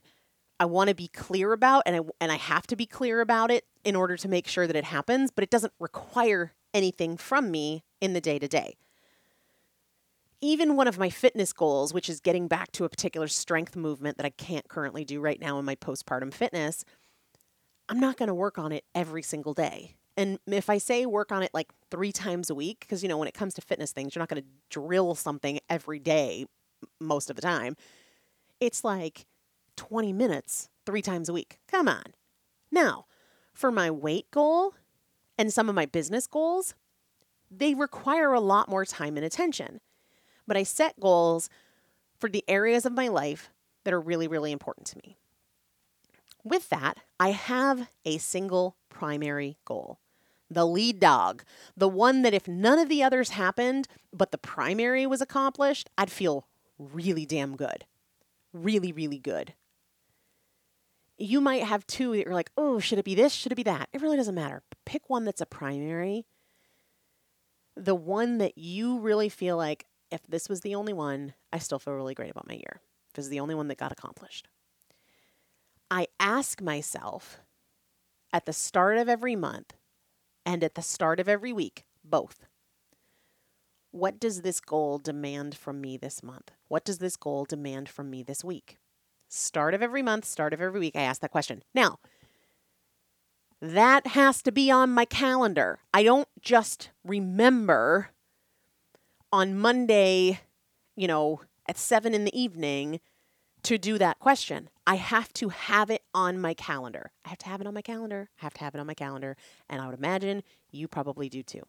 I 0.60 0.66
want 0.66 0.88
to 0.88 0.94
be 0.94 1.08
clear 1.08 1.54
about 1.54 1.84
and 1.86 1.96
I 1.96 2.00
and 2.20 2.30
I 2.30 2.36
have 2.36 2.66
to 2.66 2.76
be 2.76 2.84
clear 2.84 3.22
about 3.22 3.50
it 3.50 3.64
in 3.82 3.96
order 3.96 4.18
to 4.18 4.28
make 4.28 4.46
sure 4.46 4.66
that 4.66 4.76
it 4.76 4.84
happens, 4.84 5.30
but 5.30 5.42
it 5.42 5.50
doesn't 5.50 5.72
require 5.80 6.52
anything 6.74 7.16
from 7.16 7.50
me 7.50 7.82
in 8.02 8.12
the 8.12 8.20
day 8.20 8.38
to 8.38 8.46
day 8.46 8.76
even 10.40 10.76
one 10.76 10.88
of 10.88 10.98
my 10.98 11.10
fitness 11.10 11.52
goals, 11.52 11.92
which 11.92 12.08
is 12.08 12.20
getting 12.20 12.46
back 12.46 12.70
to 12.72 12.84
a 12.84 12.88
particular 12.88 13.28
strength 13.28 13.76
movement 13.76 14.16
that 14.16 14.26
I 14.26 14.30
can't 14.30 14.68
currently 14.68 15.04
do 15.04 15.20
right 15.20 15.40
now 15.40 15.58
in 15.58 15.64
my 15.64 15.74
postpartum 15.74 16.32
fitness, 16.32 16.84
I'm 17.88 18.00
not 18.00 18.16
going 18.16 18.28
to 18.28 18.34
work 18.34 18.58
on 18.58 18.70
it 18.72 18.84
every 18.94 19.22
single 19.22 19.54
day. 19.54 19.96
And 20.16 20.38
if 20.46 20.68
I 20.68 20.78
say 20.78 21.06
work 21.06 21.32
on 21.32 21.42
it 21.42 21.50
like 21.54 21.70
three 21.90 22.12
times 22.12 22.50
a 22.50 22.54
week, 22.54 22.80
because, 22.80 23.02
you 23.02 23.08
know, 23.08 23.18
when 23.18 23.28
it 23.28 23.34
comes 23.34 23.54
to 23.54 23.62
fitness 23.62 23.92
things, 23.92 24.14
you're 24.14 24.20
not 24.20 24.28
going 24.28 24.42
to 24.42 24.48
drill 24.68 25.14
something 25.14 25.60
every 25.70 25.98
day 25.98 26.46
most 27.00 27.30
of 27.30 27.36
the 27.36 27.42
time. 27.42 27.76
It's 28.60 28.84
like 28.84 29.26
20 29.76 30.12
minutes 30.12 30.68
three 30.86 31.02
times 31.02 31.28
a 31.28 31.32
week. 31.32 31.60
Come 31.68 31.88
on. 31.88 32.14
Now, 32.70 33.06
for 33.52 33.70
my 33.70 33.90
weight 33.90 34.30
goal 34.30 34.74
and 35.36 35.52
some 35.52 35.68
of 35.68 35.74
my 35.74 35.86
business 35.86 36.26
goals, 36.26 36.74
they 37.50 37.74
require 37.74 38.32
a 38.32 38.40
lot 38.40 38.68
more 38.68 38.84
time 38.84 39.16
and 39.16 39.24
attention 39.24 39.80
but 40.48 40.56
I 40.56 40.64
set 40.64 40.98
goals 40.98 41.48
for 42.18 42.28
the 42.28 42.44
areas 42.48 42.84
of 42.84 42.92
my 42.92 43.06
life 43.06 43.50
that 43.84 43.94
are 43.94 44.00
really, 44.00 44.26
really 44.26 44.50
important 44.50 44.88
to 44.88 44.98
me. 45.04 45.16
With 46.42 46.68
that, 46.70 46.98
I 47.20 47.30
have 47.30 47.88
a 48.04 48.18
single 48.18 48.76
primary 48.88 49.58
goal 49.64 50.00
the 50.50 50.66
lead 50.66 50.98
dog, 50.98 51.44
the 51.76 51.88
one 51.88 52.22
that 52.22 52.34
if 52.34 52.48
none 52.48 52.78
of 52.78 52.88
the 52.88 53.02
others 53.02 53.30
happened, 53.30 53.86
but 54.12 54.30
the 54.30 54.38
primary 54.38 55.06
was 55.06 55.20
accomplished, 55.20 55.90
I'd 55.98 56.10
feel 56.10 56.46
really 56.78 57.26
damn 57.26 57.56
good. 57.56 57.84
Really, 58.52 58.92
really 58.92 59.18
good. 59.18 59.54
You 61.18 61.40
might 61.40 61.64
have 61.64 61.86
two 61.86 62.12
that 62.12 62.24
you're 62.24 62.34
like, 62.34 62.50
oh, 62.56 62.78
should 62.78 62.98
it 62.98 63.04
be 63.04 63.14
this? 63.14 63.32
Should 63.32 63.52
it 63.52 63.56
be 63.56 63.62
that? 63.64 63.88
It 63.92 64.00
really 64.00 64.16
doesn't 64.16 64.34
matter. 64.34 64.62
Pick 64.86 65.10
one 65.10 65.24
that's 65.24 65.40
a 65.40 65.46
primary. 65.46 66.24
The 67.76 67.94
one 67.94 68.38
that 68.38 68.56
you 68.56 68.98
really 69.00 69.28
feel 69.28 69.56
like, 69.56 69.84
if 70.10 70.26
this 70.26 70.48
was 70.48 70.60
the 70.60 70.74
only 70.74 70.92
one, 70.92 71.34
I 71.52 71.58
still 71.58 71.78
feel 71.78 71.94
really 71.94 72.14
great 72.14 72.30
about 72.30 72.48
my 72.48 72.54
year. 72.54 72.80
If 73.10 73.18
is 73.18 73.28
the 73.28 73.40
only 73.40 73.54
one 73.54 73.68
that 73.68 73.78
got 73.78 73.92
accomplished. 73.92 74.48
I 75.90 76.06
ask 76.20 76.60
myself 76.60 77.40
at 78.32 78.46
the 78.46 78.52
start 78.52 78.98
of 78.98 79.08
every 79.08 79.36
month 79.36 79.74
and 80.44 80.62
at 80.62 80.74
the 80.74 80.82
start 80.82 81.18
of 81.18 81.28
every 81.28 81.52
week, 81.52 81.84
both, 82.04 82.46
what 83.90 84.20
does 84.20 84.42
this 84.42 84.60
goal 84.60 84.98
demand 84.98 85.56
from 85.56 85.80
me 85.80 85.96
this 85.96 86.22
month? 86.22 86.52
What 86.68 86.84
does 86.84 86.98
this 86.98 87.16
goal 87.16 87.44
demand 87.44 87.88
from 87.88 88.10
me 88.10 88.22
this 88.22 88.44
week? 88.44 88.78
Start 89.28 89.74
of 89.74 89.82
every 89.82 90.02
month, 90.02 90.24
start 90.24 90.52
of 90.52 90.60
every 90.60 90.80
week, 90.80 90.96
I 90.96 91.02
ask 91.02 91.20
that 91.22 91.30
question. 91.30 91.62
Now, 91.74 91.98
that 93.60 94.08
has 94.08 94.42
to 94.42 94.52
be 94.52 94.70
on 94.70 94.90
my 94.90 95.04
calendar. 95.04 95.80
I 95.92 96.02
don't 96.02 96.28
just 96.40 96.90
remember 97.02 98.10
on 99.32 99.58
Monday, 99.58 100.40
you 100.96 101.06
know, 101.06 101.40
at 101.68 101.76
seven 101.76 102.14
in 102.14 102.24
the 102.24 102.40
evening 102.40 103.00
to 103.62 103.78
do 103.78 103.98
that 103.98 104.18
question. 104.18 104.70
I 104.86 104.94
have 104.94 105.32
to 105.34 105.50
have 105.50 105.90
it 105.90 106.02
on 106.14 106.40
my 106.40 106.54
calendar. 106.54 107.10
I 107.24 107.30
have 107.30 107.38
to 107.38 107.48
have 107.48 107.60
it 107.60 107.66
on 107.66 107.74
my 107.74 107.82
calendar. 107.82 108.30
I 108.40 108.44
have 108.44 108.54
to 108.54 108.60
have 108.60 108.74
it 108.74 108.80
on 108.80 108.86
my 108.86 108.94
calendar. 108.94 109.36
And 109.68 109.82
I 109.82 109.86
would 109.86 109.98
imagine 109.98 110.42
you 110.70 110.88
probably 110.88 111.28
do 111.28 111.42
too. 111.42 111.62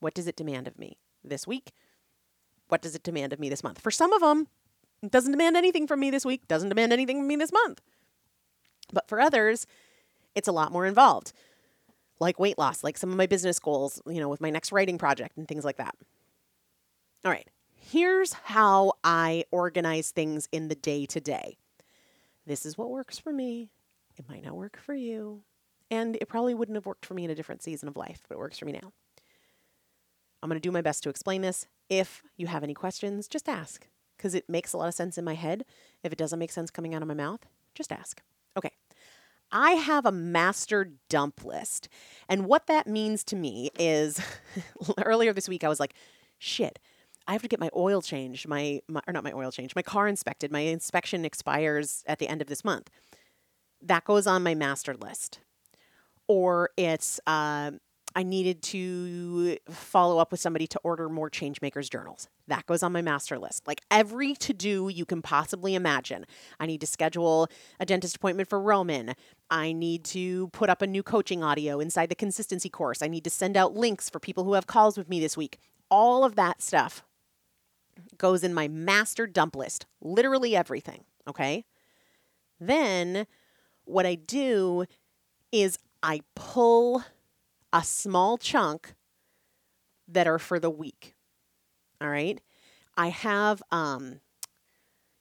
What 0.00 0.14
does 0.14 0.26
it 0.26 0.36
demand 0.36 0.66
of 0.66 0.78
me 0.78 0.98
this 1.22 1.46
week? 1.46 1.72
What 2.68 2.82
does 2.82 2.94
it 2.94 3.02
demand 3.02 3.32
of 3.32 3.38
me 3.38 3.48
this 3.48 3.62
month? 3.62 3.80
For 3.80 3.90
some 3.90 4.12
of 4.12 4.20
them, 4.20 4.48
it 5.02 5.10
doesn't 5.10 5.32
demand 5.32 5.56
anything 5.56 5.86
from 5.86 6.00
me 6.00 6.10
this 6.10 6.24
week, 6.24 6.48
doesn't 6.48 6.70
demand 6.70 6.92
anything 6.92 7.18
from 7.18 7.28
me 7.28 7.36
this 7.36 7.52
month. 7.52 7.80
But 8.92 9.08
for 9.08 9.20
others, 9.20 9.66
it's 10.34 10.48
a 10.48 10.52
lot 10.52 10.72
more 10.72 10.86
involved, 10.86 11.32
like 12.18 12.38
weight 12.38 12.58
loss, 12.58 12.82
like 12.82 12.98
some 12.98 13.10
of 13.10 13.16
my 13.16 13.26
business 13.26 13.58
goals, 13.58 14.00
you 14.06 14.20
know, 14.20 14.28
with 14.28 14.40
my 14.40 14.50
next 14.50 14.72
writing 14.72 14.98
project 14.98 15.36
and 15.36 15.46
things 15.46 15.64
like 15.64 15.76
that. 15.76 15.94
All 17.24 17.30
right, 17.30 17.48
here's 17.74 18.34
how 18.34 18.92
I 19.02 19.44
organize 19.50 20.10
things 20.10 20.46
in 20.52 20.68
the 20.68 20.74
day 20.74 21.06
to 21.06 21.20
day. 21.20 21.56
This 22.46 22.66
is 22.66 22.76
what 22.76 22.90
works 22.90 23.18
for 23.18 23.32
me. 23.32 23.70
It 24.18 24.28
might 24.28 24.44
not 24.44 24.56
work 24.56 24.78
for 24.78 24.94
you. 24.94 25.40
And 25.90 26.16
it 26.16 26.28
probably 26.28 26.52
wouldn't 26.52 26.76
have 26.76 26.84
worked 26.84 27.06
for 27.06 27.14
me 27.14 27.24
in 27.24 27.30
a 27.30 27.34
different 27.34 27.62
season 27.62 27.88
of 27.88 27.96
life, 27.96 28.20
but 28.28 28.34
it 28.34 28.38
works 28.38 28.58
for 28.58 28.66
me 28.66 28.72
now. 28.72 28.92
I'm 30.42 30.50
going 30.50 30.60
to 30.60 30.68
do 30.68 30.70
my 30.70 30.82
best 30.82 31.02
to 31.04 31.08
explain 31.08 31.40
this. 31.40 31.66
If 31.88 32.22
you 32.36 32.46
have 32.46 32.62
any 32.62 32.74
questions, 32.74 33.26
just 33.26 33.48
ask 33.48 33.88
because 34.18 34.34
it 34.34 34.50
makes 34.50 34.74
a 34.74 34.76
lot 34.76 34.88
of 34.88 34.94
sense 34.94 35.16
in 35.16 35.24
my 35.24 35.34
head. 35.34 35.64
If 36.02 36.12
it 36.12 36.18
doesn't 36.18 36.38
make 36.38 36.52
sense 36.52 36.70
coming 36.70 36.94
out 36.94 37.00
of 37.00 37.08
my 37.08 37.14
mouth, 37.14 37.46
just 37.74 37.90
ask. 37.90 38.20
Okay. 38.54 38.72
I 39.50 39.72
have 39.72 40.04
a 40.04 40.12
master 40.12 40.92
dump 41.08 41.42
list. 41.42 41.88
And 42.28 42.44
what 42.44 42.66
that 42.66 42.86
means 42.86 43.24
to 43.24 43.36
me 43.36 43.70
is 43.78 44.20
earlier 45.02 45.32
this 45.32 45.48
week, 45.48 45.64
I 45.64 45.68
was 45.68 45.80
like, 45.80 45.94
shit, 46.38 46.78
I 47.26 47.32
have 47.32 47.42
to 47.42 47.48
get 47.48 47.60
my 47.60 47.70
oil 47.74 48.02
changed, 48.02 48.46
my, 48.48 48.80
my 48.88 49.00
or 49.06 49.12
not 49.12 49.24
my 49.24 49.32
oil 49.32 49.50
change, 49.50 49.74
my 49.74 49.82
car 49.82 50.08
inspected. 50.08 50.52
My 50.52 50.60
inspection 50.60 51.24
expires 51.24 52.04
at 52.06 52.18
the 52.18 52.28
end 52.28 52.42
of 52.42 52.48
this 52.48 52.64
month. 52.64 52.90
That 53.82 54.04
goes 54.04 54.26
on 54.26 54.42
my 54.42 54.54
master 54.54 54.94
list. 54.94 55.40
Or 56.26 56.70
it's 56.76 57.20
uh, 57.26 57.72
I 58.16 58.22
needed 58.22 58.62
to 58.62 59.58
follow 59.68 60.18
up 60.18 60.30
with 60.30 60.40
somebody 60.40 60.66
to 60.68 60.80
order 60.84 61.08
more 61.08 61.28
Changemakers 61.28 61.90
journals. 61.90 62.28
That 62.46 62.64
goes 62.66 62.82
on 62.82 62.92
my 62.92 63.02
master 63.02 63.38
list. 63.38 63.66
Like 63.66 63.80
every 63.90 64.34
to 64.36 64.52
do 64.52 64.88
you 64.88 65.04
can 65.04 65.20
possibly 65.20 65.74
imagine. 65.74 66.24
I 66.60 66.66
need 66.66 66.80
to 66.82 66.86
schedule 66.86 67.48
a 67.80 67.86
dentist 67.86 68.16
appointment 68.16 68.48
for 68.48 68.60
Roman. 68.60 69.14
I 69.50 69.72
need 69.72 70.04
to 70.06 70.48
put 70.48 70.70
up 70.70 70.80
a 70.80 70.86
new 70.86 71.02
coaching 71.02 71.42
audio 71.42 71.80
inside 71.80 72.08
the 72.08 72.14
consistency 72.14 72.68
course. 72.68 73.02
I 73.02 73.08
need 73.08 73.24
to 73.24 73.30
send 73.30 73.56
out 73.56 73.74
links 73.74 74.08
for 74.08 74.20
people 74.20 74.44
who 74.44 74.54
have 74.54 74.66
calls 74.66 74.96
with 74.96 75.08
me 75.08 75.18
this 75.18 75.36
week. 75.36 75.58
All 75.90 76.24
of 76.24 76.36
that 76.36 76.62
stuff 76.62 77.02
goes 78.18 78.44
in 78.44 78.54
my 78.54 78.68
master 78.68 79.26
dump 79.26 79.56
list. 79.56 79.86
Literally 80.00 80.56
everything. 80.56 81.04
Okay. 81.26 81.64
Then 82.60 83.26
what 83.84 84.06
I 84.06 84.14
do 84.14 84.84
is 85.52 85.78
I 86.02 86.20
pull 86.34 87.04
a 87.72 87.82
small 87.82 88.38
chunk 88.38 88.94
that 90.08 90.26
are 90.26 90.38
for 90.38 90.58
the 90.58 90.70
week. 90.70 91.14
All 92.00 92.08
right. 92.08 92.40
I 92.96 93.08
have, 93.08 93.62
um, 93.70 94.20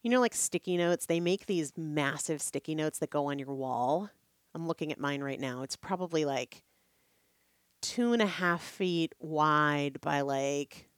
you 0.03 0.09
know, 0.09 0.19
like 0.19 0.35
sticky 0.35 0.77
notes. 0.77 1.05
They 1.05 1.19
make 1.19 1.45
these 1.45 1.73
massive 1.77 2.41
sticky 2.41 2.75
notes 2.75 2.99
that 2.99 3.09
go 3.09 3.27
on 3.27 3.39
your 3.39 3.53
wall. 3.53 4.09
I'm 4.53 4.67
looking 4.67 4.91
at 4.91 4.99
mine 4.99 5.21
right 5.21 5.39
now. 5.39 5.63
It's 5.63 5.75
probably 5.75 6.25
like 6.25 6.63
two 7.81 8.13
and 8.13 8.21
a 8.21 8.27
half 8.27 8.61
feet 8.61 9.13
wide 9.19 9.99
by 10.01 10.21
like 10.21 10.89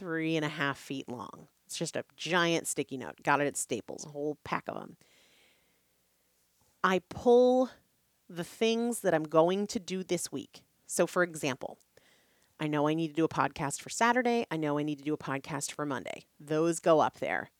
three 0.00 0.34
and 0.34 0.44
a 0.44 0.48
half 0.48 0.78
feet 0.78 1.08
long. 1.08 1.46
It's 1.66 1.78
just 1.78 1.94
a 1.94 2.04
giant 2.16 2.66
sticky 2.66 2.96
note. 2.96 3.22
Got 3.22 3.40
it 3.40 3.46
at 3.46 3.56
Staples, 3.56 4.04
a 4.04 4.08
whole 4.08 4.38
pack 4.42 4.64
of 4.66 4.74
them. 4.74 4.96
I 6.82 7.02
pull 7.10 7.70
the 8.28 8.42
things 8.42 9.00
that 9.00 9.14
I'm 9.14 9.22
going 9.24 9.68
to 9.68 9.78
do 9.78 10.02
this 10.02 10.32
week 10.32 10.62
so, 10.90 11.06
for 11.06 11.22
example, 11.22 11.78
I 12.58 12.66
know 12.66 12.88
I 12.88 12.94
need 12.94 13.08
to 13.08 13.14
do 13.14 13.24
a 13.24 13.28
podcast 13.28 13.80
for 13.80 13.90
Saturday. 13.90 14.44
I 14.50 14.56
know 14.56 14.76
I 14.76 14.82
need 14.82 14.98
to 14.98 15.04
do 15.04 15.14
a 15.14 15.16
podcast 15.16 15.70
for 15.70 15.86
Monday. 15.86 16.24
Those 16.40 16.80
go 16.80 16.98
up 16.98 17.20
there. 17.20 17.52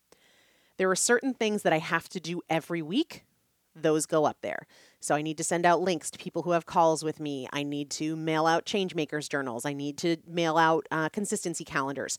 There 0.78 0.90
are 0.90 0.96
certain 0.96 1.32
things 1.32 1.62
that 1.62 1.72
I 1.72 1.78
have 1.78 2.08
to 2.08 2.18
do 2.18 2.42
every 2.50 2.82
week. 2.82 3.24
Those 3.72 4.04
go 4.04 4.24
up 4.24 4.38
there. 4.42 4.66
So 5.00 5.14
I 5.14 5.22
need 5.22 5.38
to 5.38 5.44
send 5.44 5.64
out 5.64 5.80
links 5.80 6.10
to 6.10 6.18
people 6.18 6.42
who 6.42 6.50
have 6.50 6.66
calls 6.66 7.02
with 7.02 7.20
me. 7.20 7.48
I 7.52 7.62
need 7.62 7.90
to 7.92 8.16
mail 8.16 8.46
out 8.46 8.66
changemakers 8.66 9.28
journals. 9.28 9.64
I 9.64 9.72
need 9.72 9.96
to 9.98 10.18
mail 10.26 10.58
out 10.58 10.86
uh, 10.90 11.08
consistency 11.08 11.64
calendars. 11.64 12.18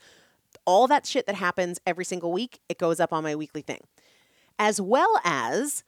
All 0.66 0.88
that 0.88 1.06
shit 1.06 1.28
that 1.28 1.36
happens 1.36 1.80
every 1.86 2.04
single 2.04 2.32
week, 2.32 2.60
it 2.68 2.80
goes 2.80 3.00
up 3.00 3.14
on 3.14 3.24
my 3.24 3.36
weekly 3.36 3.62
thing. 3.62 3.82
As 4.58 4.82
well 4.82 5.20
as 5.24 5.84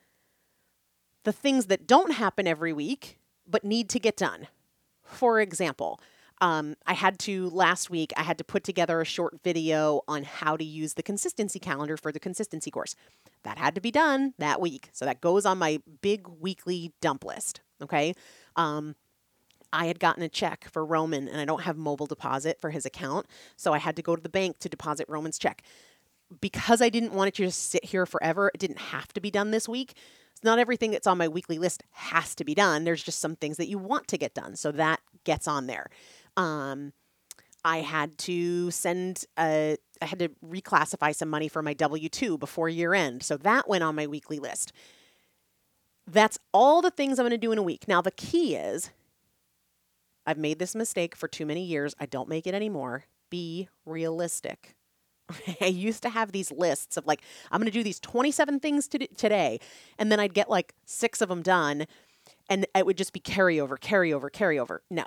the 1.24 1.32
things 1.32 1.66
that 1.66 1.88
don't 1.88 2.14
happen 2.14 2.48
every 2.48 2.74
week 2.74 3.18
but 3.48 3.64
need 3.64 3.90
to 3.90 4.00
get 4.00 4.16
done. 4.16 4.48
For 5.04 5.42
example, 5.42 6.00
um, 6.44 6.76
I 6.86 6.94
had 6.94 7.20
to 7.20 7.50
last 7.52 7.90
week, 7.90 8.12
I 8.18 8.24
had 8.24 8.38
to 8.38 8.44
put 8.44 8.66
together 8.66 9.00
a 9.00 9.06
short 9.06 9.40
video 9.46 10.02
on 10.10 10.24
how 10.26 10.58
to 10.58 10.66
use 10.66 10.96
the 10.96 11.04
consistency 11.04 11.58
calendar 11.58 11.96
for 11.96 12.12
the 12.12 12.20
consistency 12.20 12.70
course. 12.70 12.96
That 13.46 13.58
had 13.58 13.76
to 13.76 13.82
be 13.82 13.92
done 13.92 14.34
that 14.40 14.60
week. 14.60 14.90
So 14.92 15.06
that 15.06 15.22
goes 15.22 15.46
on 15.46 15.58
my 15.58 15.80
big 16.02 16.28
weekly 16.28 16.92
dump 17.00 17.24
list. 17.24 17.62
Okay. 17.82 18.14
Um, 18.58 18.96
I 19.72 19.86
had 19.86 20.02
gotten 20.02 20.22
a 20.22 20.28
check 20.28 20.68
for 20.70 20.86
Roman 20.86 21.30
and 21.30 21.40
I 21.40 21.46
don't 21.46 21.62
have 21.64 21.78
mobile 21.78 22.08
deposit 22.08 22.60
for 22.60 22.72
his 22.72 22.86
account. 22.86 23.26
So 23.56 23.74
I 23.74 23.78
had 23.78 23.96
to 23.96 24.02
go 24.02 24.16
to 24.18 24.22
the 24.22 24.30
bank 24.30 24.60
to 24.60 24.70
deposit 24.70 25.08
Roman's 25.08 25.40
check. 25.40 25.64
Because 26.42 26.82
I 26.82 26.90
didn't 26.90 27.14
want 27.14 27.30
it 27.30 27.36
to 27.36 27.46
just 27.46 27.70
sit 27.72 27.86
here 27.86 28.06
forever, 28.06 28.52
it 28.54 28.60
didn't 28.60 28.80
have 28.80 29.14
to 29.14 29.22
be 29.22 29.32
done 29.32 29.52
this 29.52 29.70
week 29.70 29.94
It's 30.34 30.44
not 30.44 30.60
everything 30.60 30.92
that's 30.92 31.08
on 31.08 31.18
my 31.20 31.28
weekly 31.28 31.60
list 31.60 31.84
has 31.92 32.36
to 32.36 32.44
be 32.44 32.56
done. 32.56 32.84
There's 32.84 33.04
just 33.04 33.20
some 33.20 33.36
things 33.36 33.58
that 33.58 33.70
you 33.70 33.78
want 33.78 34.08
to 34.10 34.18
get 34.18 34.34
done. 34.34 34.56
So 34.56 34.72
that 34.74 35.00
gets 35.26 35.48
on 35.48 35.68
there. 35.68 35.88
Um, 36.38 36.94
I 37.66 37.78
had 37.78 38.18
to 38.20 38.72
send 38.72 39.26
a, 39.40 39.78
I 40.02 40.06
had 40.06 40.20
to 40.20 40.30
reclassify 40.46 41.16
some 41.16 41.30
money 41.30 41.48
for 41.48 41.62
my 41.62 41.74
W 41.74 42.10
2 42.10 42.38
before 42.38 42.68
year 42.70 42.94
end. 42.94 43.24
So 43.24 43.38
that 43.38 43.70
went 43.70 43.84
on 43.84 43.96
my 43.96 44.08
weekly 44.08 44.40
list. 44.40 44.74
That's 46.06 46.38
all 46.54 46.82
the 46.82 46.92
things 46.92 47.20
I'm 47.20 47.24
going 47.24 47.32
to 47.32 47.38
do 47.38 47.54
in 47.54 47.58
a 47.58 47.64
week. 47.64 47.88
Now, 47.88 48.02
the 48.02 48.12
key 48.12 48.56
is 48.56 48.90
I've 50.26 50.38
made 50.38 50.60
this 50.60 50.76
mistake 50.76 51.16
for 51.16 51.28
too 51.28 51.46
many 51.46 51.64
years. 51.64 51.96
I 52.00 52.06
don't 52.06 52.30
make 52.30 52.48
it 52.48 52.54
anymore. 52.54 53.06
Be 53.30 53.70
realistic. 53.86 54.76
I 55.62 55.66
used 55.66 56.04
to 56.04 56.10
have 56.10 56.32
these 56.32 56.52
lists 56.52 56.98
of 56.98 57.06
like, 57.06 57.22
I'm 57.52 57.60
going 57.60 57.72
to 57.72 57.78
do 57.78 57.84
these 57.84 58.00
27 58.00 58.60
things 58.60 58.88
to 58.90 59.08
today. 59.08 59.60
And 59.98 60.12
then 60.12 60.20
I'd 60.20 60.34
get 60.34 60.50
like 60.50 60.74
six 60.86 61.22
of 61.22 61.30
them 61.30 61.42
done. 61.42 61.86
And 62.50 62.66
it 62.76 62.86
would 62.86 62.98
just 62.98 63.14
be 63.14 63.20
carryover, 63.20 63.78
carryover, 63.78 64.30
carryover. 64.30 64.80
No. 64.90 65.06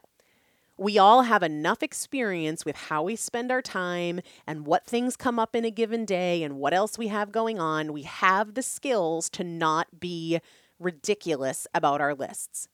We 0.79 0.99
all 0.99 1.23
have 1.23 1.43
enough 1.43 1.83
experience 1.83 2.65
with 2.65 2.77
how 2.77 3.05
we 3.05 3.17
spend 3.17 3.51
our 3.51 3.63
time 3.63 4.21
and 4.47 4.67
what 4.67 4.85
things 4.85 5.17
come 5.17 5.39
up 5.39 5.57
in 5.57 5.65
a 5.65 5.71
given 5.71 6.05
day 6.05 6.43
and 6.43 6.57
what 6.59 6.75
else 6.75 6.99
we 6.99 7.09
have 7.09 7.33
going 7.33 7.59
on. 7.59 7.93
We 7.93 8.03
have 8.03 8.55
the 8.55 8.63
skills 8.63 9.31
to 9.31 9.45
not 9.45 10.01
be 10.01 10.41
ridiculous 10.79 11.67
about 11.75 12.01
our 12.01 12.15
lists. 12.15 12.69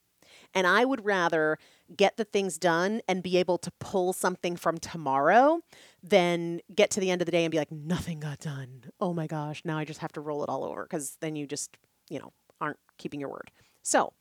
And 0.55 0.67
I 0.67 0.85
would 0.85 1.05
rather 1.05 1.59
get 1.97 2.17
the 2.17 2.25
things 2.25 2.59
done 2.59 3.03
and 3.09 3.23
be 3.23 3.37
able 3.37 3.59
to 3.59 3.71
pull 3.79 4.13
something 4.13 4.57
from 4.57 4.79
tomorrow 4.79 5.61
than 6.03 6.61
get 6.75 6.91
to 6.93 7.01
the 7.01 7.11
end 7.11 7.23
of 7.23 7.27
the 7.27 7.33
day 7.33 7.45
and 7.45 7.53
be 7.53 7.59
like, 7.59 7.71
nothing 7.71 8.21
got 8.21 8.41
done. 8.41 8.85
Oh 9.01 9.13
my 9.13 9.27
gosh, 9.27 9.63
now 9.65 9.79
I 9.79 9.85
just 9.85 10.01
have 10.01 10.13
to 10.13 10.21
roll 10.21 10.43
it 10.43 10.49
all 10.49 10.65
over 10.65 10.83
because 10.83 11.17
then 11.21 11.37
you 11.37 11.47
just, 11.47 11.77
you 12.11 12.19
know, 12.19 12.33
aren't 12.61 12.79
keeping 12.99 13.21
your 13.21 13.31
word. 13.31 13.51
So 13.83 14.13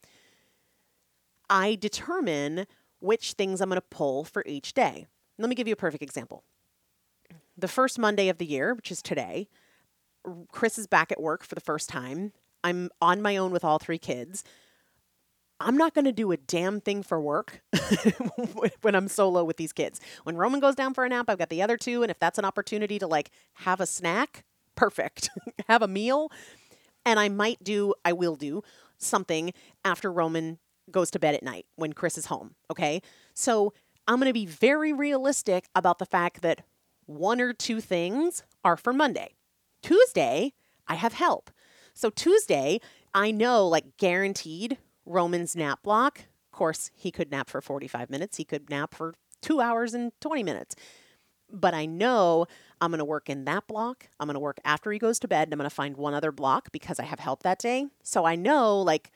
I 1.49 1.75
determine 1.75 2.65
which 3.01 3.33
things 3.33 3.61
I'm 3.61 3.69
going 3.69 3.81
to 3.81 3.87
pull 3.89 4.23
for 4.23 4.43
each 4.45 4.73
day. 4.73 5.07
Let 5.37 5.49
me 5.49 5.55
give 5.55 5.67
you 5.67 5.73
a 5.73 5.77
perfect 5.77 6.03
example. 6.03 6.43
The 7.57 7.67
first 7.67 7.99
Monday 7.99 8.29
of 8.29 8.37
the 8.37 8.45
year, 8.45 8.73
which 8.73 8.91
is 8.91 9.01
today, 9.01 9.47
Chris 10.51 10.77
is 10.77 10.87
back 10.87 11.11
at 11.11 11.21
work 11.21 11.43
for 11.43 11.55
the 11.55 11.61
first 11.61 11.89
time. 11.89 12.31
I'm 12.63 12.89
on 13.01 13.21
my 13.21 13.37
own 13.37 13.51
with 13.51 13.63
all 13.63 13.79
three 13.79 13.97
kids. 13.97 14.43
I'm 15.59 15.77
not 15.77 15.93
going 15.93 16.05
to 16.05 16.11
do 16.11 16.31
a 16.31 16.37
damn 16.37 16.81
thing 16.81 17.03
for 17.03 17.21
work 17.21 17.61
when 18.81 18.95
I'm 18.95 19.07
solo 19.07 19.43
with 19.43 19.57
these 19.57 19.73
kids. 19.73 19.99
When 20.23 20.35
Roman 20.35 20.59
goes 20.59 20.75
down 20.75 20.93
for 20.93 21.05
a 21.05 21.09
nap, 21.09 21.25
I've 21.27 21.37
got 21.37 21.49
the 21.49 21.61
other 21.61 21.77
two. 21.77 22.01
And 22.01 22.09
if 22.09 22.19
that's 22.19 22.39
an 22.39 22.45
opportunity 22.45 22.97
to 22.99 23.07
like 23.07 23.29
have 23.53 23.79
a 23.79 23.85
snack, 23.85 24.43
perfect. 24.75 25.29
have 25.67 25.81
a 25.81 25.87
meal. 25.87 26.31
And 27.05 27.19
I 27.19 27.29
might 27.29 27.63
do, 27.63 27.93
I 28.03 28.13
will 28.13 28.35
do 28.35 28.63
something 28.97 29.53
after 29.85 30.11
Roman 30.11 30.59
goes 30.89 31.11
to 31.11 31.19
bed 31.19 31.35
at 31.35 31.43
night 31.43 31.65
when 31.75 31.93
Chris 31.93 32.17
is 32.17 32.25
home. 32.27 32.55
Okay. 32.69 33.01
So 33.33 33.73
I'm 34.07 34.17
going 34.17 34.29
to 34.29 34.33
be 34.33 34.45
very 34.45 34.93
realistic 34.93 35.65
about 35.75 35.99
the 35.99 36.05
fact 36.05 36.41
that 36.41 36.61
one 37.05 37.41
or 37.41 37.53
two 37.53 37.81
things 37.81 38.43
are 38.63 38.77
for 38.77 38.93
Monday. 38.93 39.35
Tuesday, 39.81 40.53
I 40.87 40.95
have 40.95 41.13
help. 41.13 41.51
So 41.93 42.09
Tuesday, 42.09 42.79
I 43.13 43.31
know 43.31 43.67
like 43.67 43.97
guaranteed 43.97 44.77
Roman's 45.05 45.55
nap 45.55 45.83
block. 45.83 46.19
Of 46.19 46.57
course, 46.57 46.91
he 46.95 47.11
could 47.11 47.31
nap 47.31 47.49
for 47.49 47.61
45 47.61 48.09
minutes, 48.09 48.37
he 48.37 48.43
could 48.43 48.69
nap 48.69 48.93
for 48.93 49.15
two 49.41 49.61
hours 49.61 49.93
and 49.93 50.11
20 50.21 50.43
minutes. 50.43 50.75
But 51.51 51.73
I 51.73 51.85
know 51.85 52.45
I'm 52.79 52.91
going 52.91 52.99
to 52.99 53.05
work 53.05 53.29
in 53.29 53.45
that 53.45 53.67
block. 53.67 54.07
I'm 54.19 54.27
going 54.27 54.35
to 54.35 54.39
work 54.39 54.59
after 54.63 54.91
he 54.91 54.99
goes 54.99 55.19
to 55.19 55.27
bed. 55.27 55.47
And 55.47 55.53
I'm 55.53 55.57
going 55.57 55.69
to 55.69 55.75
find 55.75 55.97
one 55.97 56.13
other 56.13 56.31
block 56.31 56.71
because 56.71 56.99
I 56.99 57.03
have 57.03 57.19
help 57.19 57.43
that 57.43 57.59
day. 57.59 57.87
So 58.03 58.23
I 58.25 58.35
know, 58.35 58.79
like, 58.79 59.11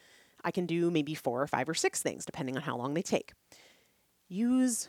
I 0.46 0.52
can 0.52 0.68
do 0.68 0.92
maybe 0.92 1.16
four 1.16 1.42
or 1.42 1.48
five 1.48 1.68
or 1.68 1.74
six 1.74 2.02
things, 2.02 2.24
depending 2.24 2.56
on 2.56 2.62
how 2.62 2.78
long 2.78 2.94
they 2.94 3.02
take. 3.02 3.34
Use 4.30 4.88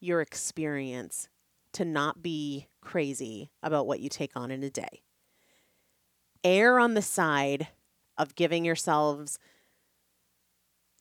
your 0.00 0.22
experience 0.22 1.28
to 1.74 1.84
not 1.84 2.22
be 2.22 2.66
crazy 2.80 3.50
about 3.62 3.86
what 3.86 4.00
you 4.00 4.08
take 4.08 4.32
on 4.34 4.50
in 4.50 4.62
a 4.62 4.70
day. 4.70 5.02
Err 6.42 6.78
on 6.78 6.94
the 6.94 7.02
side 7.02 7.68
of 8.16 8.34
giving 8.34 8.64
yourselves 8.64 9.38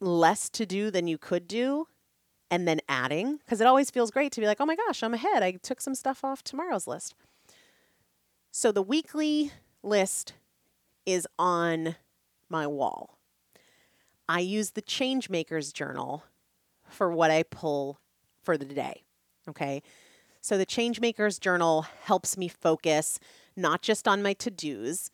less 0.01 0.49
to 0.49 0.65
do 0.65 0.91
than 0.91 1.07
you 1.07 1.17
could 1.17 1.47
do 1.47 1.87
and 2.51 2.67
then 2.67 2.81
adding 2.89 3.37
because 3.37 3.61
it 3.61 3.67
always 3.67 3.89
feels 3.89 4.11
great 4.11 4.33
to 4.33 4.41
be 4.41 4.47
like, 4.47 4.59
oh 4.59 4.65
my 4.65 4.75
gosh, 4.75 5.01
I'm 5.01 5.13
ahead. 5.13 5.43
I 5.43 5.51
took 5.51 5.79
some 5.79 5.95
stuff 5.95 6.25
off 6.25 6.43
tomorrow's 6.43 6.87
list. 6.87 7.15
So 8.51 8.73
the 8.73 8.81
weekly 8.81 9.51
list 9.81 10.33
is 11.05 11.25
on 11.39 11.95
my 12.49 12.67
wall. 12.67 13.14
I 14.27 14.39
use 14.39 14.71
the 14.71 14.81
Changemakers 14.81 15.73
journal 15.73 16.23
for 16.89 17.11
what 17.11 17.31
I 17.31 17.43
pull 17.43 17.99
for 18.43 18.57
the 18.57 18.65
day. 18.65 19.03
Okay. 19.47 19.81
So 20.41 20.57
the 20.57 20.65
Changemakers 20.65 21.39
journal 21.39 21.85
helps 22.03 22.37
me 22.37 22.47
focus 22.47 23.19
not 23.55 23.81
just 23.81 24.07
on 24.07 24.21
my 24.21 24.33
to 24.33 24.51
dos, 24.51 25.09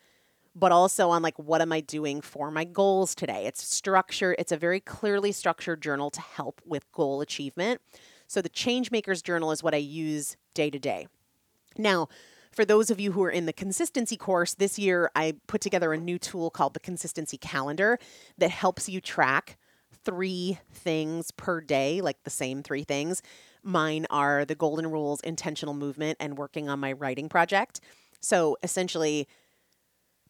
but 0.55 0.71
also 0.71 1.09
on 1.09 1.21
like 1.21 1.37
what 1.37 1.61
am 1.61 1.71
I 1.71 1.79
doing 1.79 2.21
for 2.21 2.51
my 2.51 2.65
goals 2.65 3.15
today. 3.15 3.45
It's 3.45 3.63
structure, 3.63 4.35
it's 4.37 4.51
a 4.51 4.57
very 4.57 4.79
clearly 4.79 5.31
structured 5.31 5.81
journal 5.81 6.09
to 6.11 6.21
help 6.21 6.61
with 6.65 6.91
goal 6.91 7.21
achievement. 7.21 7.81
So 8.27 8.41
the 8.41 8.49
Changemakers 8.49 9.23
journal 9.23 9.51
is 9.51 9.63
what 9.63 9.73
I 9.73 9.77
use 9.77 10.35
day 10.53 10.69
to 10.69 10.79
day. 10.79 11.07
Now, 11.77 12.09
for 12.51 12.65
those 12.65 12.89
of 12.89 12.99
you 12.99 13.13
who 13.13 13.23
are 13.23 13.29
in 13.29 13.45
the 13.45 13.53
consistency 13.53 14.17
course, 14.17 14.53
this 14.53 14.77
year 14.77 15.09
I 15.15 15.35
put 15.47 15.61
together 15.61 15.93
a 15.93 15.97
new 15.97 16.19
tool 16.19 16.49
called 16.49 16.73
the 16.73 16.79
Consistency 16.79 17.37
Calendar 17.37 17.97
that 18.37 18.51
helps 18.51 18.89
you 18.89 18.99
track 18.99 19.57
three 20.03 20.59
things 20.73 21.31
per 21.31 21.61
day, 21.61 22.01
like 22.01 22.23
the 22.23 22.29
same 22.29 22.63
three 22.63 22.83
things. 22.83 23.21
Mine 23.63 24.05
are 24.09 24.45
the 24.45 24.55
golden 24.55 24.87
rules, 24.87 25.21
intentional 25.21 25.73
movement, 25.73 26.17
and 26.19 26.37
working 26.37 26.67
on 26.67 26.79
my 26.79 26.91
writing 26.91 27.29
project. 27.29 27.79
So 28.19 28.57
essentially, 28.63 29.27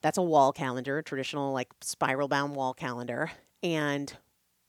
that's 0.01 0.17
a 0.17 0.23
wall 0.23 0.51
calendar, 0.51 1.01
traditional 1.01 1.53
like 1.53 1.69
spiral 1.81 2.27
bound 2.27 2.55
wall 2.55 2.73
calendar. 2.73 3.31
And 3.63 4.13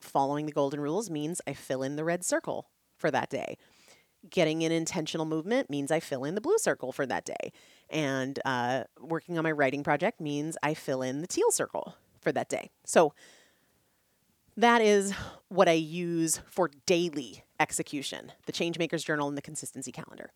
following 0.00 0.46
the 0.46 0.52
golden 0.52 0.80
rules 0.80 1.10
means 1.10 1.40
I 1.46 1.54
fill 1.54 1.82
in 1.82 1.96
the 1.96 2.04
red 2.04 2.24
circle 2.24 2.68
for 2.96 3.10
that 3.10 3.30
day. 3.30 3.56
Getting 4.28 4.62
an 4.62 4.72
intentional 4.72 5.26
movement 5.26 5.68
means 5.68 5.90
I 5.90 6.00
fill 6.00 6.24
in 6.24 6.34
the 6.34 6.40
blue 6.40 6.58
circle 6.58 6.92
for 6.92 7.06
that 7.06 7.24
day. 7.24 7.52
And 7.90 8.38
uh, 8.44 8.84
working 9.00 9.36
on 9.36 9.44
my 9.44 9.52
writing 9.52 9.82
project 9.82 10.20
means 10.20 10.56
I 10.62 10.74
fill 10.74 11.02
in 11.02 11.20
the 11.20 11.26
teal 11.26 11.50
circle 11.50 11.96
for 12.20 12.32
that 12.32 12.48
day. 12.48 12.70
So 12.84 13.14
that 14.56 14.80
is 14.80 15.12
what 15.48 15.68
I 15.68 15.72
use 15.72 16.40
for 16.48 16.70
daily 16.86 17.44
execution 17.58 18.32
the 18.46 18.52
Changemakers 18.52 19.04
Journal 19.04 19.28
and 19.28 19.36
the 19.36 19.42
Consistency 19.42 19.92
Calendar. 19.92 20.30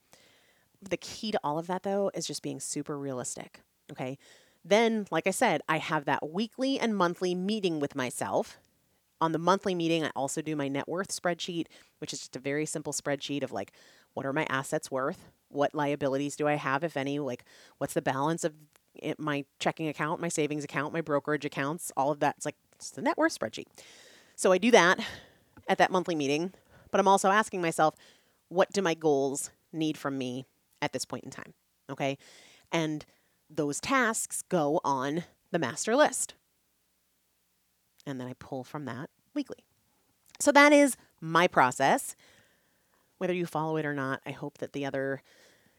The 0.82 0.96
key 0.96 1.32
to 1.32 1.40
all 1.42 1.58
of 1.58 1.66
that, 1.66 1.82
though, 1.82 2.10
is 2.14 2.26
just 2.26 2.42
being 2.42 2.60
super 2.60 2.98
realistic. 2.98 3.60
Okay. 3.90 4.18
Then, 4.64 5.06
like 5.10 5.26
I 5.26 5.30
said, 5.30 5.60
I 5.68 5.78
have 5.78 6.06
that 6.06 6.28
weekly 6.30 6.78
and 6.78 6.96
monthly 6.96 7.34
meeting 7.34 7.78
with 7.78 7.94
myself. 7.94 8.58
On 9.20 9.32
the 9.32 9.38
monthly 9.38 9.74
meeting, 9.74 10.04
I 10.04 10.10
also 10.14 10.42
do 10.42 10.54
my 10.56 10.68
net 10.68 10.88
worth 10.88 11.08
spreadsheet, 11.08 11.66
which 11.98 12.12
is 12.12 12.20
just 12.20 12.36
a 12.36 12.38
very 12.38 12.66
simple 12.66 12.92
spreadsheet 12.92 13.42
of 13.42 13.52
like, 13.52 13.72
what 14.14 14.26
are 14.26 14.32
my 14.32 14.46
assets 14.48 14.90
worth? 14.90 15.30
What 15.48 15.74
liabilities 15.74 16.36
do 16.36 16.46
I 16.46 16.54
have, 16.54 16.84
if 16.84 16.96
any? 16.96 17.18
Like, 17.18 17.44
what's 17.78 17.94
the 17.94 18.02
balance 18.02 18.44
of 18.44 18.52
my 19.18 19.44
checking 19.58 19.88
account, 19.88 20.20
my 20.20 20.28
savings 20.28 20.64
account, 20.64 20.92
my 20.92 21.00
brokerage 21.00 21.44
accounts? 21.44 21.92
All 21.96 22.10
of 22.10 22.20
that. 22.20 22.34
It's 22.36 22.46
like, 22.46 22.56
it's 22.72 22.90
the 22.90 23.02
net 23.02 23.16
worth 23.16 23.38
spreadsheet. 23.38 23.66
So 24.34 24.52
I 24.52 24.58
do 24.58 24.70
that 24.70 25.00
at 25.68 25.78
that 25.78 25.90
monthly 25.90 26.14
meeting, 26.14 26.52
but 26.90 27.00
I'm 27.00 27.08
also 27.08 27.30
asking 27.30 27.62
myself, 27.62 27.94
what 28.48 28.70
do 28.72 28.82
my 28.82 28.94
goals 28.94 29.50
need 29.72 29.96
from 29.96 30.18
me 30.18 30.46
at 30.82 30.92
this 30.92 31.04
point 31.04 31.24
in 31.24 31.30
time? 31.30 31.54
Okay. 31.90 32.18
And 32.70 33.06
those 33.48 33.80
tasks 33.80 34.42
go 34.42 34.80
on 34.84 35.24
the 35.52 35.58
master 35.58 35.96
list. 35.96 36.34
And 38.06 38.20
then 38.20 38.28
I 38.28 38.34
pull 38.38 38.64
from 38.64 38.84
that 38.84 39.10
weekly. 39.34 39.64
So 40.40 40.52
that 40.52 40.72
is 40.72 40.96
my 41.20 41.48
process. 41.48 42.14
Whether 43.18 43.34
you 43.34 43.46
follow 43.46 43.76
it 43.76 43.86
or 43.86 43.94
not, 43.94 44.20
I 44.24 44.30
hope 44.30 44.58
that 44.58 44.72
the 44.72 44.86
other 44.86 45.22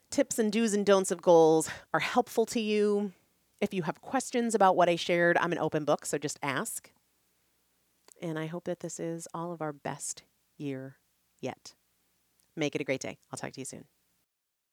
tips 0.10 0.40
and 0.40 0.52
do's 0.52 0.74
and 0.74 0.86
don'ts 0.86 1.12
of 1.12 1.22
goals 1.22 1.70
are 1.94 2.00
helpful 2.00 2.46
to 2.48 2.60
you. 2.60 3.14
If 3.62 3.74
you 3.74 3.84
have 3.84 4.02
questions 4.02 4.56
about 4.56 4.76
what 4.76 4.90
I 4.90 4.96
shared, 4.96 5.38
I'm 5.38 5.52
an 5.52 5.58
open 5.58 5.86
book, 5.86 6.06
so 6.06 6.18
just 6.18 6.40
ask. 6.42 6.92
And 8.22 8.38
I 8.38 8.48
hope 8.48 8.66
that 8.66 8.80
this 8.80 9.00
is 9.00 9.28
all 9.34 9.52
of 9.52 9.62
our 9.62 9.74
best 9.74 10.24
year 10.58 10.98
yet. 11.40 11.74
Make 12.56 12.76
it 12.76 12.82
a 12.82 12.84
great 12.84 13.02
day. 13.02 13.20
I'll 13.32 13.38
talk 13.38 13.52
to 13.54 13.62
you 13.62 13.66
soon. 13.66 13.86